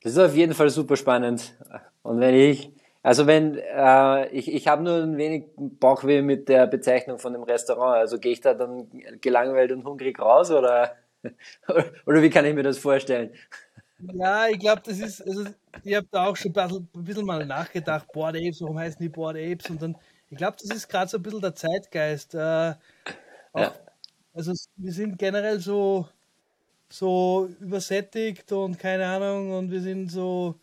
[0.02, 1.56] Das ist auf jeden Fall super spannend.
[2.02, 2.72] Und wenn ich,
[3.04, 7.44] also wenn, äh, ich, ich habe nur ein wenig Bauchweh mit der Bezeichnung von dem
[7.44, 7.98] Restaurant.
[7.98, 8.90] Also gehe ich da dann
[9.22, 10.96] gelangweilt und hungrig raus oder,
[12.06, 13.32] oder wie kann ich mir das vorstellen?
[14.00, 15.46] Ja, ich glaube, das ist, also
[15.84, 19.00] ich habe da auch schon ein bisschen, ein bisschen, mal nachgedacht, Board Apes, warum heißen
[19.02, 19.70] die Board Apes?
[19.70, 19.98] Und dann,
[20.30, 22.36] ich glaube, das ist gerade so ein bisschen der Zeitgeist.
[22.36, 22.76] Äh,
[23.54, 23.74] auch, ja.
[24.34, 26.08] Also wir sind generell so,
[26.90, 30.60] so übersättigt und keine Ahnung und wir sind so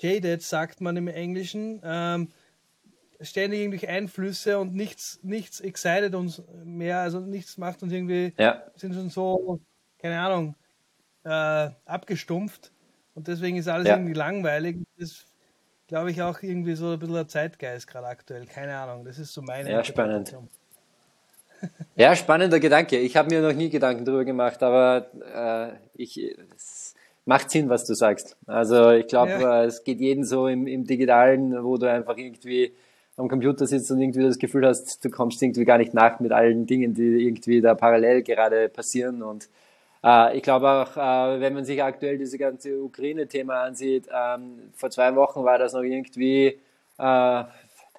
[0.00, 1.80] jaded, sagt man im Englischen.
[1.84, 2.28] Ähm,
[3.20, 8.62] ständig irgendwelche Einflüsse und nichts, nichts excited uns mehr, also nichts macht uns irgendwie, ja.
[8.76, 9.60] sind schon so,
[9.98, 10.54] keine Ahnung,
[11.24, 12.72] äh, abgestumpft.
[13.14, 13.96] Und deswegen ist alles ja.
[13.96, 14.78] irgendwie langweilig.
[14.96, 15.24] Das
[15.88, 18.46] glaube ich auch irgendwie so ein bisschen der Zeitgeist gerade aktuell.
[18.46, 19.04] Keine Ahnung.
[19.04, 20.36] Das ist so meine Ja, spannend.
[21.96, 22.96] Ja, spannender Gedanke.
[22.98, 26.36] Ich habe mir noch nie Gedanken darüber gemacht, aber äh, ich,
[27.28, 28.38] macht Sinn, was du sagst.
[28.46, 29.62] Also ich glaube, ja.
[29.62, 32.72] äh, es geht jeden so im, im Digitalen, wo du einfach irgendwie
[33.18, 36.32] am Computer sitzt und irgendwie das Gefühl hast, du kommst irgendwie gar nicht nach mit
[36.32, 39.48] allen Dingen, die irgendwie da parallel gerade passieren und
[40.02, 44.90] äh, ich glaube auch, äh, wenn man sich aktuell diese ganze Ukraine-Thema ansieht, ähm, vor
[44.90, 46.58] zwei Wochen war das noch irgendwie,
[46.98, 47.44] äh,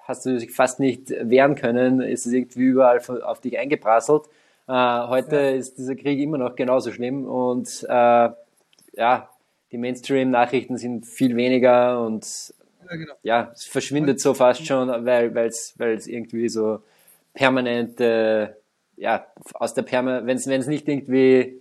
[0.06, 4.24] hast du dich fast nicht wehren können, ist es irgendwie überall auf dich eingeprasselt.
[4.66, 5.50] heute ja.
[5.50, 7.86] ist dieser Krieg immer noch genauso schlimm und
[8.92, 9.30] ja,
[9.72, 12.54] die Mainstream-Nachrichten sind viel weniger und
[12.88, 13.14] ja, genau.
[13.22, 16.82] ja, es verschwindet so fast schon, weil es irgendwie so
[17.34, 18.52] permanent, äh,
[18.96, 21.60] ja, aus der Perma, wenn es nicht irgendwie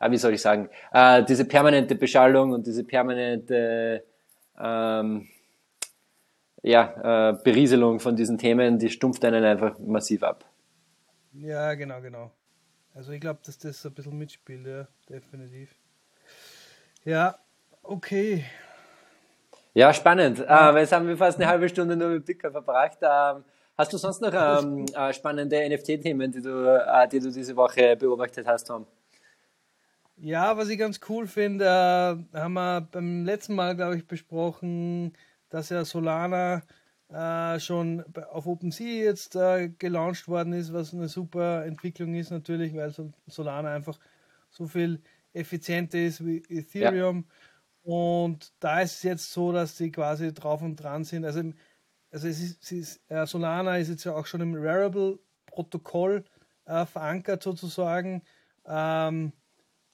[0.00, 4.02] ah, wie soll ich sagen, äh, diese permanente Beschallung und diese permanente
[4.58, 5.28] ähm,
[6.62, 10.44] ja, äh, Berieselung von diesen Themen, die stumpft einen einfach massiv ab.
[11.32, 12.32] Ja, genau, genau.
[12.94, 15.70] Also ich glaube, dass das ein bisschen mitspielt, ja, definitiv.
[17.04, 17.38] Ja,
[17.82, 18.44] okay.
[19.72, 20.38] Ja, spannend.
[20.38, 20.76] Ja.
[20.76, 22.98] Äh, jetzt haben wir fast eine halbe Stunde nur mit Bitcoin verbracht.
[23.00, 23.44] Ähm,
[23.78, 27.96] hast du sonst noch ähm, äh, spannende NFT-Themen, die du, äh, die du diese Woche
[27.96, 28.86] beobachtet hast, Tom?
[30.16, 35.14] Ja, was ich ganz cool finde, äh, haben wir beim letzten Mal, glaube ich, besprochen,
[35.48, 36.62] dass ja Solana
[37.08, 42.74] äh, schon auf OpenSea jetzt äh, gelauncht worden ist, was eine super Entwicklung ist natürlich,
[42.76, 42.92] weil
[43.26, 43.98] Solana einfach
[44.50, 45.00] so viel
[45.32, 47.24] effizienter ist wie Ethereum.
[47.26, 47.34] Ja.
[47.82, 51.24] Und da ist es jetzt so, dass sie quasi drauf und dran sind.
[51.24, 51.40] Also,
[52.10, 56.24] also es ist, ist äh, Solana ist jetzt ja auch schon im Rarible-Protokoll
[56.66, 58.22] äh, verankert sozusagen.
[58.66, 59.32] Ähm,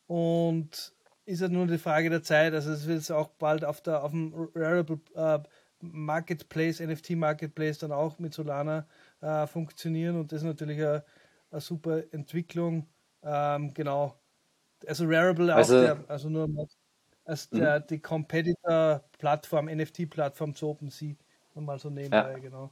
[0.07, 0.95] und
[1.25, 2.55] ist halt nur die Frage der Zeit.
[2.55, 5.39] Also es wird auch bald auf, der, auf dem Rarible äh,
[5.81, 8.87] Marketplace, NFT Marketplace dann auch mit Solana
[9.21, 11.05] äh, funktionieren und das ist natürlich eine,
[11.51, 12.89] eine super Entwicklung.
[13.23, 14.19] Ähm, genau.
[14.87, 16.49] Also Rarible also, der, also nur
[17.25, 17.85] als der, mhm.
[17.89, 21.15] die Competitor-Plattform, NFT-Plattform zu OpenSea.
[21.55, 22.39] Mal so nebenbei, ja.
[22.39, 22.71] genau.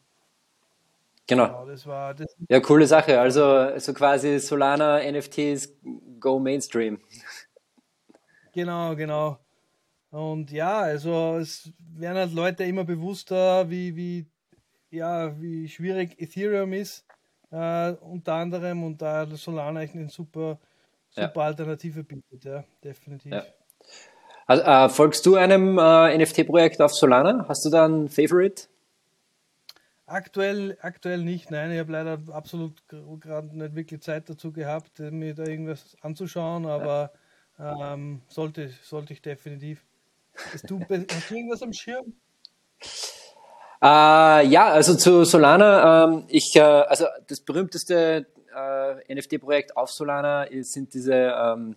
[1.27, 1.47] Genau.
[1.47, 3.19] genau das war, das ja, coole Sache.
[3.19, 5.73] Also so quasi Solana NFTs
[6.21, 7.01] go Mainstream.
[8.53, 9.39] Genau, genau.
[10.11, 14.27] Und ja, also es werden halt Leute immer bewusster, wie, wie,
[14.91, 17.07] ja, wie schwierig Ethereum ist.
[17.55, 20.59] äh, unter anderem und da Solana eigentlich eine super,
[21.15, 21.47] super ja.
[21.47, 23.33] Alternative bietet, ja, definitiv.
[23.33, 23.45] Ja.
[24.47, 27.47] Also, äh, folgst du einem äh, NFT-Projekt auf Solana?
[27.49, 28.65] Hast du da einen Favorite?
[30.07, 31.73] Aktuell, aktuell nicht, nein.
[31.73, 37.13] Ich habe leider absolut gerade nicht wirklich Zeit dazu gehabt, mir da irgendwas anzuschauen, aber
[37.59, 37.95] ja.
[37.95, 39.83] ähm, sollte, sollte ich definitiv.
[40.53, 42.13] Hast du, hast du irgendwas am Schirm?
[43.83, 50.47] Äh, ja, also zu Solana, ähm, ich, äh, also das berühmteste äh, NFT-Projekt auf Solana
[50.61, 51.77] sind diese ähm,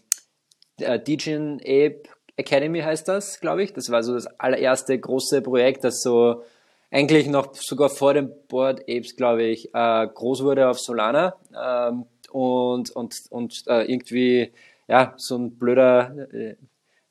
[0.80, 2.04] äh, Degen Ape
[2.38, 3.74] Academy heißt das, glaube ich.
[3.74, 6.44] Das war so das allererste große Projekt, das so
[6.92, 12.06] eigentlich noch sogar vor dem Board Apes, glaube ich, äh, groß wurde auf Solana ähm,
[12.32, 14.54] und, und, und äh, irgendwie,
[14.88, 16.56] ja, so ein blöder, äh,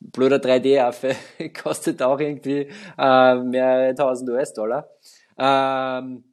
[0.00, 1.16] blöder 3D-Affe
[1.62, 4.88] kostet auch irgendwie äh, mehrere tausend US-Dollar.
[5.38, 6.24] Ähm,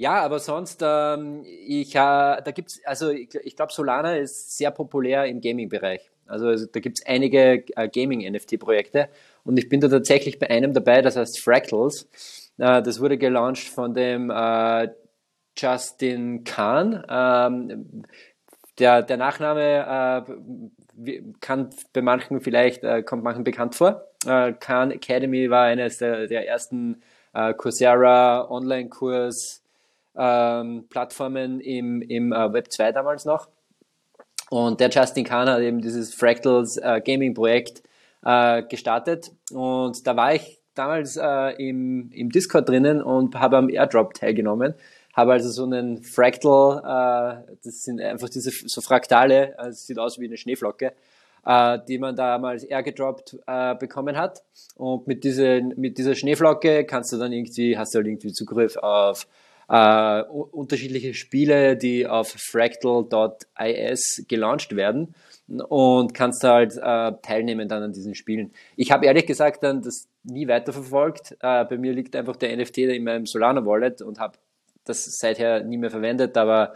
[0.00, 4.70] ja, aber sonst, ähm, ich, äh, da gibt's, also ich, ich glaube, Solana ist sehr
[4.70, 6.10] populär im Gaming-Bereich.
[6.26, 9.10] Also, also da gibt's einige äh, Gaming-NFT-Projekte
[9.44, 12.08] und ich bin da tatsächlich bei einem dabei, das heißt Fractals.
[12.56, 14.88] Äh, das wurde gelauncht von dem äh,
[15.58, 17.04] Justin Kahn.
[17.06, 18.06] Ähm,
[18.78, 20.24] der, der Nachname
[21.04, 24.06] äh, kann bei manchen vielleicht, äh, kommt manchen bekannt vor.
[24.24, 29.59] Khan Academy war eines der, der ersten Coursera Online-Kurs
[30.20, 33.48] ähm, Plattformen im, im äh, Web 2 damals noch.
[34.50, 37.82] Und der Justin Kahn hat eben dieses Fractals äh, Gaming Projekt
[38.24, 39.32] äh, gestartet.
[39.52, 44.74] Und da war ich damals äh, im, im Discord drinnen und habe am Airdrop teilgenommen.
[45.14, 46.78] Habe also so einen Fractal,
[47.48, 50.92] äh, das sind einfach diese so Fraktale, also sieht aus wie eine Schneeflocke,
[51.46, 54.42] äh, die man damals airdroppt äh, bekommen hat.
[54.76, 58.76] Und mit, diese, mit dieser Schneeflocke kannst du dann irgendwie, hast du halt irgendwie Zugriff
[58.76, 59.26] auf
[59.70, 65.14] äh, unterschiedliche Spiele, die auf fractal.is gelauncht werden
[65.46, 68.52] und kannst halt äh, teilnehmen dann an diesen Spielen.
[68.76, 71.36] Ich habe ehrlich gesagt dann das nie weiterverfolgt.
[71.40, 74.38] Äh, bei mir liegt einfach der NFT in meinem Solana Wallet und habe
[74.84, 76.74] das seither nie mehr verwendet, aber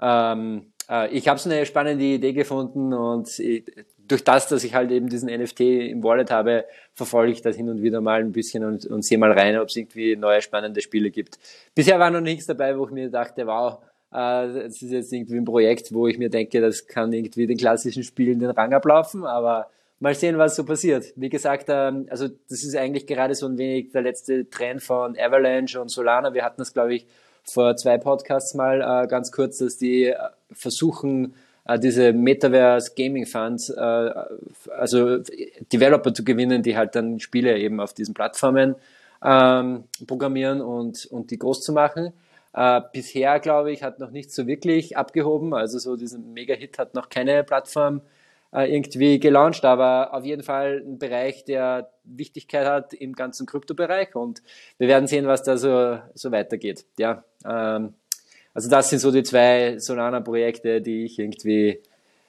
[0.00, 3.64] ähm, äh, ich habe so eine spannende Idee gefunden und ich,
[4.08, 6.64] durch das, dass ich halt eben diesen NFT im Wallet habe,
[6.94, 9.68] verfolge ich das hin und wieder mal ein bisschen und, und sehe mal rein, ob
[9.68, 11.38] es irgendwie neue spannende Spiele gibt.
[11.74, 13.78] Bisher war noch nichts dabei, wo ich mir dachte, wow,
[14.12, 17.56] äh, das ist jetzt irgendwie ein Projekt, wo ich mir denke, das kann irgendwie den
[17.56, 21.12] klassischen Spielen den Rang ablaufen, aber mal sehen, was so passiert.
[21.16, 25.16] Wie gesagt, ähm, also das ist eigentlich gerade so ein wenig der letzte Trend von
[25.18, 26.34] Avalanche und Solana.
[26.34, 27.06] Wir hatten das, glaube ich,
[27.44, 30.16] vor zwei Podcasts mal äh, ganz kurz, dass die äh,
[30.52, 31.34] versuchen,
[31.66, 34.12] äh, diese Metaverse Gaming Funds, äh,
[34.76, 35.18] also
[35.72, 38.76] Developer zu gewinnen, die halt dann Spiele eben auf diesen Plattformen
[39.24, 42.12] ähm, programmieren und, und die groß zu machen.
[42.52, 45.54] Äh, bisher, glaube ich, hat noch nicht so wirklich abgehoben.
[45.54, 48.02] Also so diesen Mega-Hit hat noch keine Plattform
[48.52, 54.14] äh, irgendwie gelauncht, aber auf jeden Fall ein Bereich, der Wichtigkeit hat im ganzen Kryptobereich
[54.14, 54.42] und
[54.78, 56.86] wir werden sehen, was da so, so weitergeht.
[56.98, 57.94] Ja, ähm,
[58.56, 61.82] also das sind so die zwei Solana-Projekte, die ich irgendwie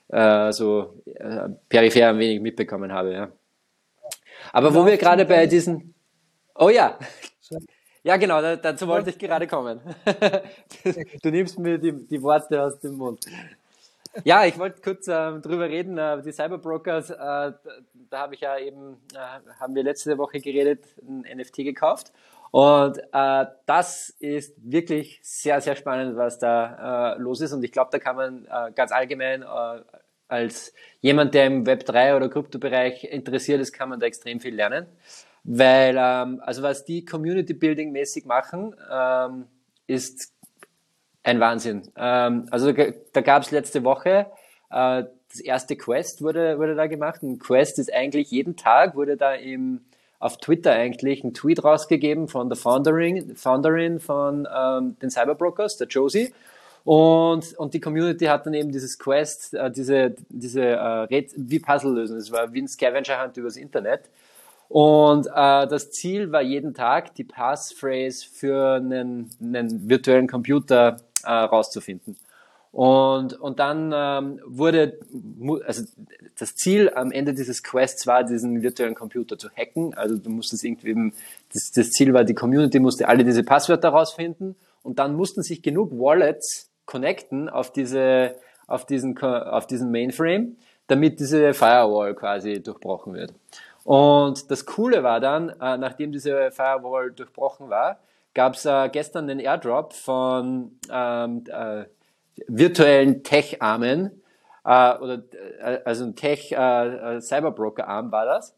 [0.10, 3.14] äh, so äh, peripher ein wenig mitbekommen habe.
[3.14, 3.32] Ja.
[4.52, 5.94] Aber wo wir gerade bei diesen...
[6.56, 7.00] Oh ja,
[8.04, 9.80] ja genau, dazu wollte ich gerade kommen.
[11.24, 13.26] Du nimmst mir die, die Worte aus dem Mund.
[14.26, 15.98] Ja, ich wollte kurz äh, drüber reden.
[15.98, 17.60] Äh, die Cyberbrokers, äh, da,
[18.10, 19.18] da habe ich ja eben, äh,
[19.62, 22.12] haben wir letzte Woche geredet, ein NFT gekauft.
[22.52, 27.54] Und äh, das ist wirklich sehr, sehr spannend, was da äh, los ist.
[27.54, 29.82] Und ich glaube, da kann man äh, ganz allgemein äh,
[30.28, 34.88] als jemand, der im Web3 oder Kryptobereich interessiert ist, kann man da extrem viel lernen.
[35.44, 39.48] Weil, ähm, also was die Community Building mäßig machen, ähm,
[39.88, 40.34] ist
[41.24, 41.84] ein Wahnsinn.
[41.96, 44.28] Ähm, also da, da gab es letzte Woche
[44.70, 47.22] äh, das erste Quest wurde, wurde da gemacht.
[47.24, 49.86] Ein Quest ist eigentlich jeden Tag wurde da im
[50.20, 55.88] auf Twitter eigentlich ein Tweet rausgegeben von der Founderin, Founderin von ähm, den Cyberbrokers, der
[55.88, 56.34] Josie.
[56.84, 61.94] Und, und die Community hat dann eben dieses Quest, äh, diese, diese äh, wie Puzzle
[61.94, 62.18] lösen.
[62.18, 64.10] Es war wie ein Scavenger Hunt übers Internet.
[64.70, 71.32] Und äh, das Ziel war jeden Tag, die Passphrase für einen, einen virtuellen Computer äh,
[71.32, 72.18] rauszufinden.
[72.78, 75.00] Und, und dann ähm, wurde,
[75.66, 75.84] also
[76.38, 79.96] das Ziel am Ende dieses Quests war, diesen virtuellen Computer zu hacken.
[79.96, 81.12] Also du musstest irgendwie,
[81.52, 85.64] das, das Ziel war, die Community musste alle diese Passwörter rausfinden und dann mussten sich
[85.64, 88.36] genug Wallets connecten auf diese,
[88.68, 90.56] auf diesen, auf diesen Mainframe,
[90.86, 93.34] damit diese Firewall quasi durchbrochen wird.
[93.86, 97.98] Und das Coole war dann, äh, nachdem diese Firewall durchbrochen war,
[98.36, 101.86] gab es äh, gestern den Airdrop von ähm, äh,
[102.48, 104.22] virtuellen Tech-Armen,
[104.68, 105.24] äh, oder
[105.62, 108.54] äh, also ein Tech äh, Arm war das.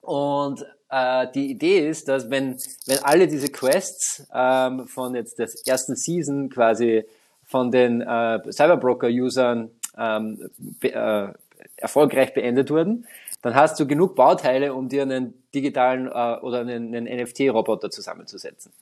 [0.00, 5.48] Und äh, die Idee ist, dass wenn wenn alle diese Quests ähm, von jetzt der
[5.66, 7.04] ersten Season quasi
[7.44, 11.28] von den äh, Cyberbroker-Usern ähm, be äh,
[11.76, 13.06] erfolgreich beendet wurden,
[13.42, 18.72] dann hast du genug Bauteile, um dir einen digitalen äh, oder einen, einen NFT-Roboter zusammenzusetzen.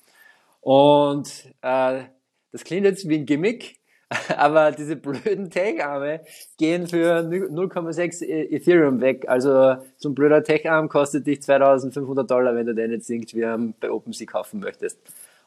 [0.60, 1.28] Und
[1.62, 2.04] äh,
[2.52, 3.78] das klingt jetzt wie ein Gimmick,
[4.36, 6.20] aber diese blöden Tech-Arme
[6.58, 9.28] gehen für 0,6 e- Ethereum weg.
[9.28, 13.90] Also so ein blöder Tech-Arm kostet dich 2500 Dollar, wenn du den jetzt irgendwie bei
[13.90, 14.98] OpenSea kaufen möchtest.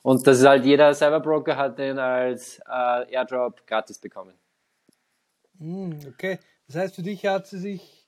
[0.02, 4.34] Und das ist halt jeder Cyberbroker hat den als äh, Airdrop gratis bekommen.
[5.60, 8.08] Hm, okay, das heißt für dich hat sie sich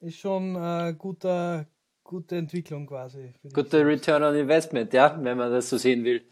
[0.00, 1.66] ist schon äh, guter
[2.08, 3.34] gute Entwicklung quasi.
[3.52, 6.22] Guter Return on Investment, ja, wenn man das so sehen will.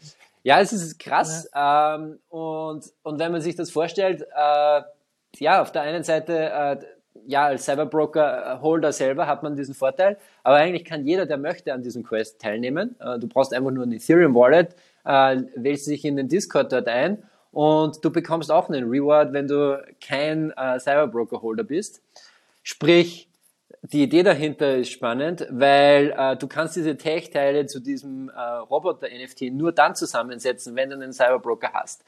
[0.47, 1.49] Ja, es ist krass.
[1.53, 1.95] Ja.
[1.95, 4.81] Ähm, und, und wenn man sich das vorstellt, äh,
[5.39, 6.77] ja, auf der einen Seite, äh,
[7.25, 11.83] ja, als Cyberbroker-Holder selber hat man diesen Vorteil, aber eigentlich kann jeder, der möchte, an
[11.83, 12.95] diesem Quest teilnehmen.
[13.01, 14.73] Äh, du brauchst einfach nur ein Ethereum-Wallet,
[15.03, 19.49] äh, wählst dich in den Discord dort ein und du bekommst auch einen Reward, wenn
[19.49, 22.01] du kein äh, Cyberbroker-Holder bist.
[22.63, 23.26] Sprich,
[23.93, 29.53] die Idee dahinter ist spannend, weil äh, du kannst diese Tech-Teile zu diesem äh, Roboter-NFT
[29.53, 32.03] nur dann zusammensetzen, wenn du einen Cyberbroker hast.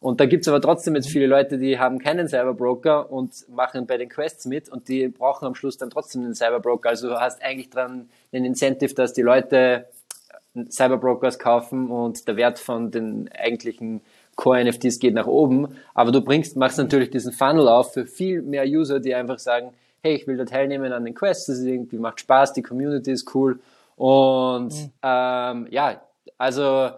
[0.00, 3.96] Und da gibt's aber trotzdem jetzt viele Leute, die haben keinen Cyberbroker und machen bei
[3.96, 6.90] den Quests mit und die brauchen am Schluss dann trotzdem einen Cyberbroker.
[6.90, 9.86] Also du hast eigentlich dran den Incentive, dass die Leute
[10.54, 14.02] äh, Cyberbrokers kaufen und der Wert von den eigentlichen
[14.36, 15.76] Core-NFTs geht nach oben.
[15.94, 19.72] Aber du bringst, machst natürlich diesen Funnel auf für viel mehr User, die einfach sagen,
[20.04, 23.34] hey, ich will da teilnehmen an den Quests, das irgendwie macht Spaß, die Community ist
[23.34, 23.58] cool.
[23.96, 24.90] Und mhm.
[25.02, 26.02] ähm, ja,
[26.36, 26.90] also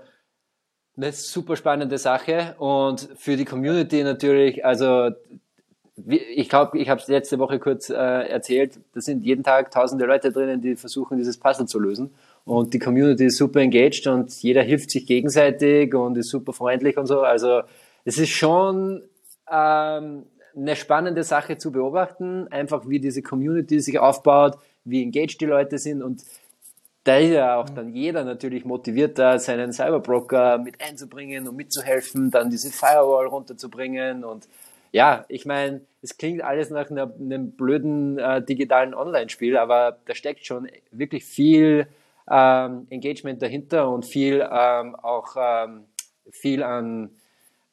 [0.97, 5.11] eine super spannende Sache und für die Community natürlich, also
[6.07, 10.05] ich glaube, ich habe es letzte Woche kurz äh, erzählt, da sind jeden Tag tausende
[10.05, 12.11] Leute drinnen, die versuchen, dieses Puzzle zu lösen.
[12.45, 16.99] Und die Community ist super engaged und jeder hilft sich gegenseitig und ist super freundlich
[16.99, 17.21] und so.
[17.21, 17.63] Also
[18.05, 19.03] es ist schon
[19.51, 20.25] ähm,
[20.57, 25.79] eine spannende Sache zu beobachten, einfach wie diese Community sich aufbaut, wie engaged die Leute
[25.79, 26.03] sind.
[26.03, 26.25] Und
[27.05, 32.31] da ist ja auch dann jeder natürlich motiviert, da seinen Cyberbroker mit einzubringen und mitzuhelfen,
[32.31, 34.25] dann diese Firewall runterzubringen.
[34.25, 34.49] Und
[34.93, 40.15] ja, ich meine, es klingt alles nach einer, einem blöden äh, digitalen Online-Spiel, aber da
[40.15, 41.87] steckt schon wirklich viel
[42.31, 45.85] ähm, Engagement dahinter und viel ähm, auch ähm,
[46.31, 47.11] viel an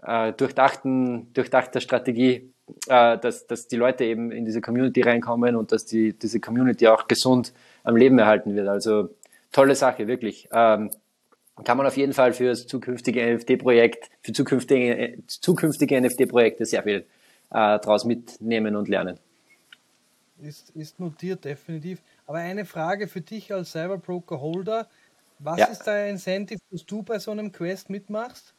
[0.04, 2.53] äh, durchdachten, durchdachter Strategie
[2.88, 6.88] äh, dass, dass die Leute eben in diese Community reinkommen und dass die, diese Community
[6.88, 7.54] auch gesund
[7.84, 8.68] am Leben erhalten wird.
[8.68, 9.10] Also
[9.52, 10.48] tolle Sache, wirklich.
[10.52, 10.92] Ähm,
[11.64, 17.00] kann man auf jeden Fall für das zukünftige NFT-Projekt, für zukünftige, zukünftige NFT-Projekte sehr viel
[17.00, 17.06] äh,
[17.52, 19.20] daraus mitnehmen und lernen.
[20.42, 22.02] Ist, ist notiert, definitiv.
[22.26, 24.88] Aber eine Frage für dich als Cyberbroker-Holder.
[25.40, 25.66] Was ja.
[25.68, 28.54] ist dein Incentive, dass du bei so einem Quest mitmachst?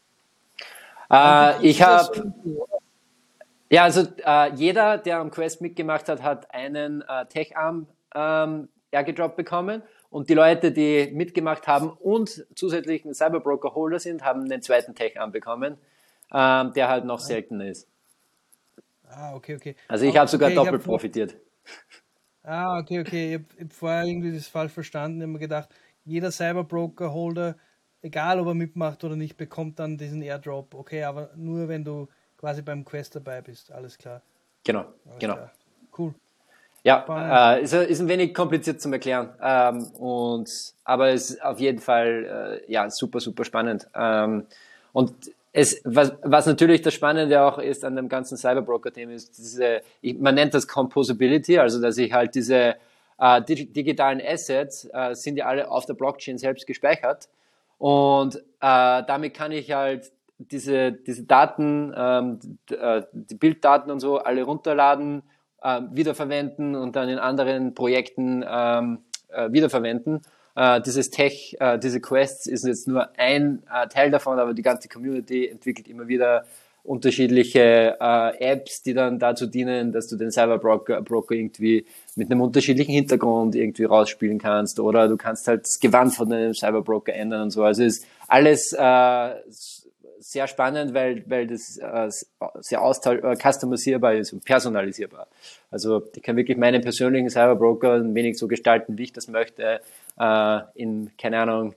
[1.11, 2.33] Äh, ich habe
[3.75, 9.35] ja, also äh, jeder, der am Quest mitgemacht hat, hat einen äh, Tech-Arm ähm, Airdrop
[9.35, 9.83] bekommen.
[10.11, 15.33] Und die Leute, die mitgemacht haben und zusätzlich ein Cyberbroker-Holder sind, haben einen zweiten Tech-Arm
[15.33, 15.77] bekommen,
[16.33, 17.89] ähm, der halt noch seltener ist.
[19.09, 19.75] Ah, okay, okay.
[19.89, 21.35] Also ich habe sogar okay, doppelt hab profitiert.
[22.45, 23.29] Ah, okay, okay.
[23.29, 25.17] Ich habe hab vorher irgendwie das falsch verstanden.
[25.17, 25.71] Ich habe mir gedacht,
[26.05, 27.57] jeder Cyberbroker-Holder,
[28.03, 30.75] egal ob er mitmacht oder nicht, bekommt dann diesen Airdrop.
[30.75, 32.07] Okay, aber nur wenn du
[32.45, 34.21] quasi beim Quest dabei bist, alles klar.
[34.65, 35.35] Genau, alles genau.
[35.35, 35.53] Klar.
[35.97, 36.15] Cool.
[36.83, 40.51] Ja, äh, ist, ist ein wenig kompliziert zum Erklären, ähm, und,
[40.85, 43.89] aber es ist auf jeden Fall äh, ja, super, super spannend.
[43.95, 44.45] Ähm,
[44.93, 45.15] und
[45.53, 50.19] es, was, was natürlich das Spannende auch ist an dem ganzen Cyberbroker-Thema, ist diese, ich,
[50.19, 52.75] man nennt das Composability, also dass ich halt diese
[53.19, 57.27] äh, digitalen Assets äh, sind ja alle auf der Blockchain selbst gespeichert
[57.79, 62.39] und äh, damit kann ich halt diese, diese Daten, ähm,
[62.71, 65.23] äh, die Bilddaten und so alle runterladen,
[65.63, 70.23] äh, wiederverwenden und dann in anderen Projekten ähm, äh, wiederverwenden.
[70.57, 74.63] Äh, dieses Tech, äh, diese Quests ist jetzt nur ein äh, Teil davon, aber die
[74.63, 76.45] ganze Community entwickelt immer wieder
[76.85, 82.43] unterschiedliche äh, Apps, die dann dazu dienen, dass du den Cyberbroker Broker irgendwie mit einem
[82.43, 87.43] unterschiedlichen Hintergrund irgendwie rausspielen kannst oder du kannst halt das Gewand von deinem Cyberbroker ändern
[87.43, 87.65] und so.
[87.65, 89.31] Also ist alles äh,
[90.35, 92.11] sehr spannend, weil, weil das äh,
[92.61, 95.29] sehr äh, customisierbar ist und personalisierbar.
[95.71, 99.81] Also ich kann wirklich meinen persönlichen Cyberbroker ein wenig so gestalten, wie ich das möchte.
[100.19, 101.75] Äh, in, keine Ahnung,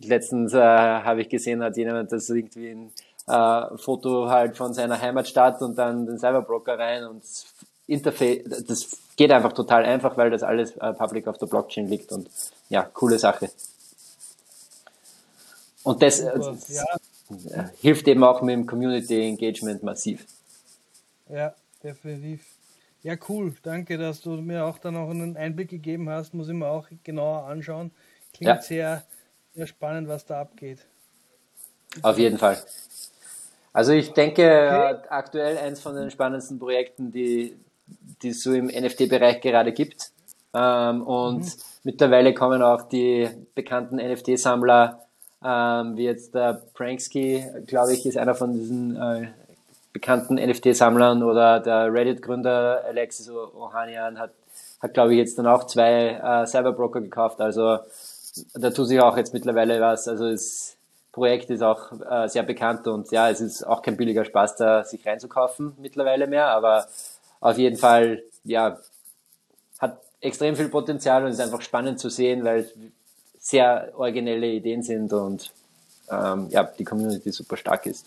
[0.00, 2.92] letztens habe ich gesehen, hat jemand das irgendwie in
[3.26, 7.22] äh, Foto halt von seiner Heimatstadt und dann den Cyberbroker rein und
[7.86, 12.12] Interface, das geht einfach total einfach, weil das alles äh, public auf der Blockchain liegt
[12.12, 12.30] und
[12.68, 13.50] ja, coole Sache.
[15.82, 16.84] Und das, äh, ja.
[17.30, 20.26] Äh, hilft eben auch mit dem Community Engagement massiv.
[21.28, 22.44] Ja, definitiv.
[23.02, 23.54] Ja, cool.
[23.62, 26.34] Danke, dass du mir auch dann noch einen Einblick gegeben hast.
[26.34, 27.90] Muss ich mir auch genauer anschauen.
[28.32, 28.60] Klingt ja.
[28.60, 29.04] sehr,
[29.54, 30.78] sehr spannend, was da abgeht.
[32.02, 32.58] Auf jeden Fall.
[33.72, 35.06] Also ich denke, okay.
[35.08, 37.56] aktuell eins von den spannendsten Projekten, die,
[38.22, 40.12] die es so im NFT-Bereich gerade gibt.
[40.54, 41.52] Ähm, und mhm.
[41.82, 45.03] mittlerweile kommen auch die bekannten NFT-Sammler,
[45.44, 49.28] ähm, wie jetzt der Pranksky, glaube ich, ist einer von diesen äh,
[49.92, 54.32] bekannten NFT-Sammlern oder der Reddit-Gründer Alexis Ohanian hat,
[54.80, 57.40] hat glaube ich, jetzt dann auch zwei äh, Cyberbroker gekauft.
[57.40, 57.78] Also
[58.54, 60.08] da tut sich auch jetzt mittlerweile was.
[60.08, 60.76] Also das
[61.12, 64.82] Projekt ist auch äh, sehr bekannt und ja, es ist auch kein billiger Spaß, da
[64.82, 66.88] sich reinzukaufen mittlerweile mehr, aber
[67.40, 68.78] auf jeden Fall, ja,
[69.78, 72.68] hat extrem viel Potenzial und ist einfach spannend zu sehen, weil
[73.44, 75.52] sehr originelle Ideen sind und
[76.10, 78.06] ähm, ja, die Community super stark ist.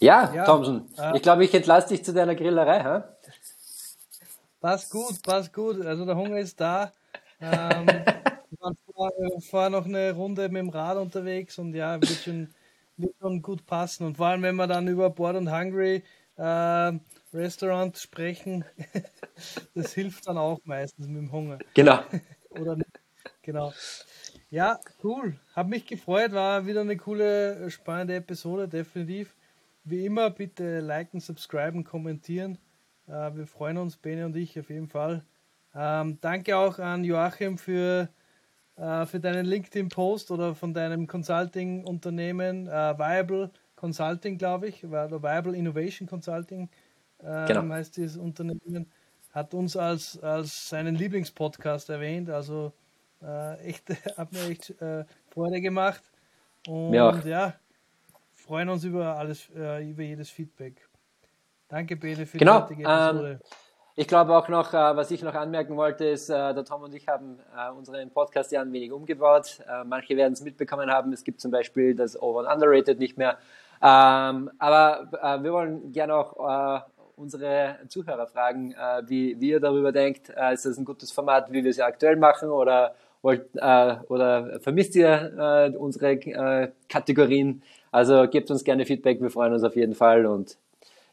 [0.00, 2.82] Ja, ja Thompson, äh, ich glaube, ich entlasse dich zu deiner Grillerei.
[2.82, 3.02] Hä?
[4.60, 5.86] Passt gut, passt gut.
[5.86, 6.92] Also der Hunger ist da.
[7.40, 7.86] Ähm,
[8.58, 12.48] wir fahren noch eine Runde mit dem Rad unterwegs und ja, wird schon,
[12.96, 14.04] wird schon gut passen.
[14.04, 16.02] Und vor allem, wenn wir dann über Board und Hungry
[16.36, 16.92] äh,
[17.32, 18.64] Restaurant sprechen,
[19.74, 21.58] das hilft dann auch meistens mit dem Hunger.
[21.74, 22.00] Genau.
[22.50, 22.76] Oder
[23.42, 23.72] genau.
[24.50, 25.38] Ja, cool.
[25.54, 29.36] Hab mich gefreut, war wieder eine coole, spannende Episode, definitiv.
[29.84, 32.58] Wie immer, bitte liken, subscriben, kommentieren.
[33.06, 35.24] Äh, wir freuen uns, Bene und ich, auf jeden Fall.
[35.74, 38.08] Ähm, danke auch an Joachim für,
[38.76, 45.56] äh, für deinen LinkedIn-Post oder von deinem Consulting-Unternehmen, äh, Viable Consulting, glaube ich, oder Viable
[45.56, 46.68] Innovation Consulting
[47.22, 47.74] äh, genau.
[47.74, 48.90] heißt dieses Unternehmen,
[49.32, 52.30] hat uns als, als seinen Lieblingspodcast erwähnt.
[52.30, 52.72] Also
[53.22, 56.02] äh, echt, hat mir echt äh, Freude gemacht.
[56.66, 57.54] Und ja, ja
[58.48, 60.88] freuen uns über alles, äh, über jedes Feedback.
[61.68, 63.30] Danke, Bene, für genau, die heutige Episode.
[63.32, 63.38] Ähm,
[63.94, 66.94] ich glaube auch noch, äh, was ich noch anmerken wollte, ist, äh, der Tom und
[66.94, 69.60] ich haben äh, unseren Podcast ja ein wenig umgebaut.
[69.68, 71.12] Äh, manche werden es mitbekommen haben.
[71.12, 73.36] Es gibt zum Beispiel das Over and Underrated nicht mehr.
[73.82, 76.86] Ähm, aber äh, wir wollen gerne auch
[77.18, 78.74] unsere Zuhörer fragen,
[79.06, 80.30] wie, wie ihr darüber denkt.
[80.52, 85.74] ist das ein gutes Format, wie wir es aktuell machen oder wollt, oder vermisst ihr
[85.78, 87.62] unsere Kategorien?
[87.90, 90.56] Also gebt uns gerne Feedback, wir freuen uns auf jeden Fall und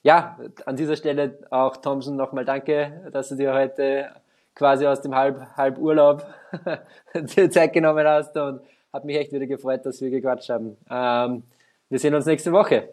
[0.06, 0.38] ja,
[0.68, 4.12] an dieser Stelle auch Thompson nochmal danke, dass du dir heute
[4.54, 6.24] quasi aus dem Halb, Halburlaub
[7.16, 8.62] die Zeit genommen hast und
[8.94, 10.78] hat mich echt wieder gefreut, dass wir gequatscht haben.
[10.92, 11.42] Ähm,
[11.90, 12.88] wir sehen uns nächste Woche.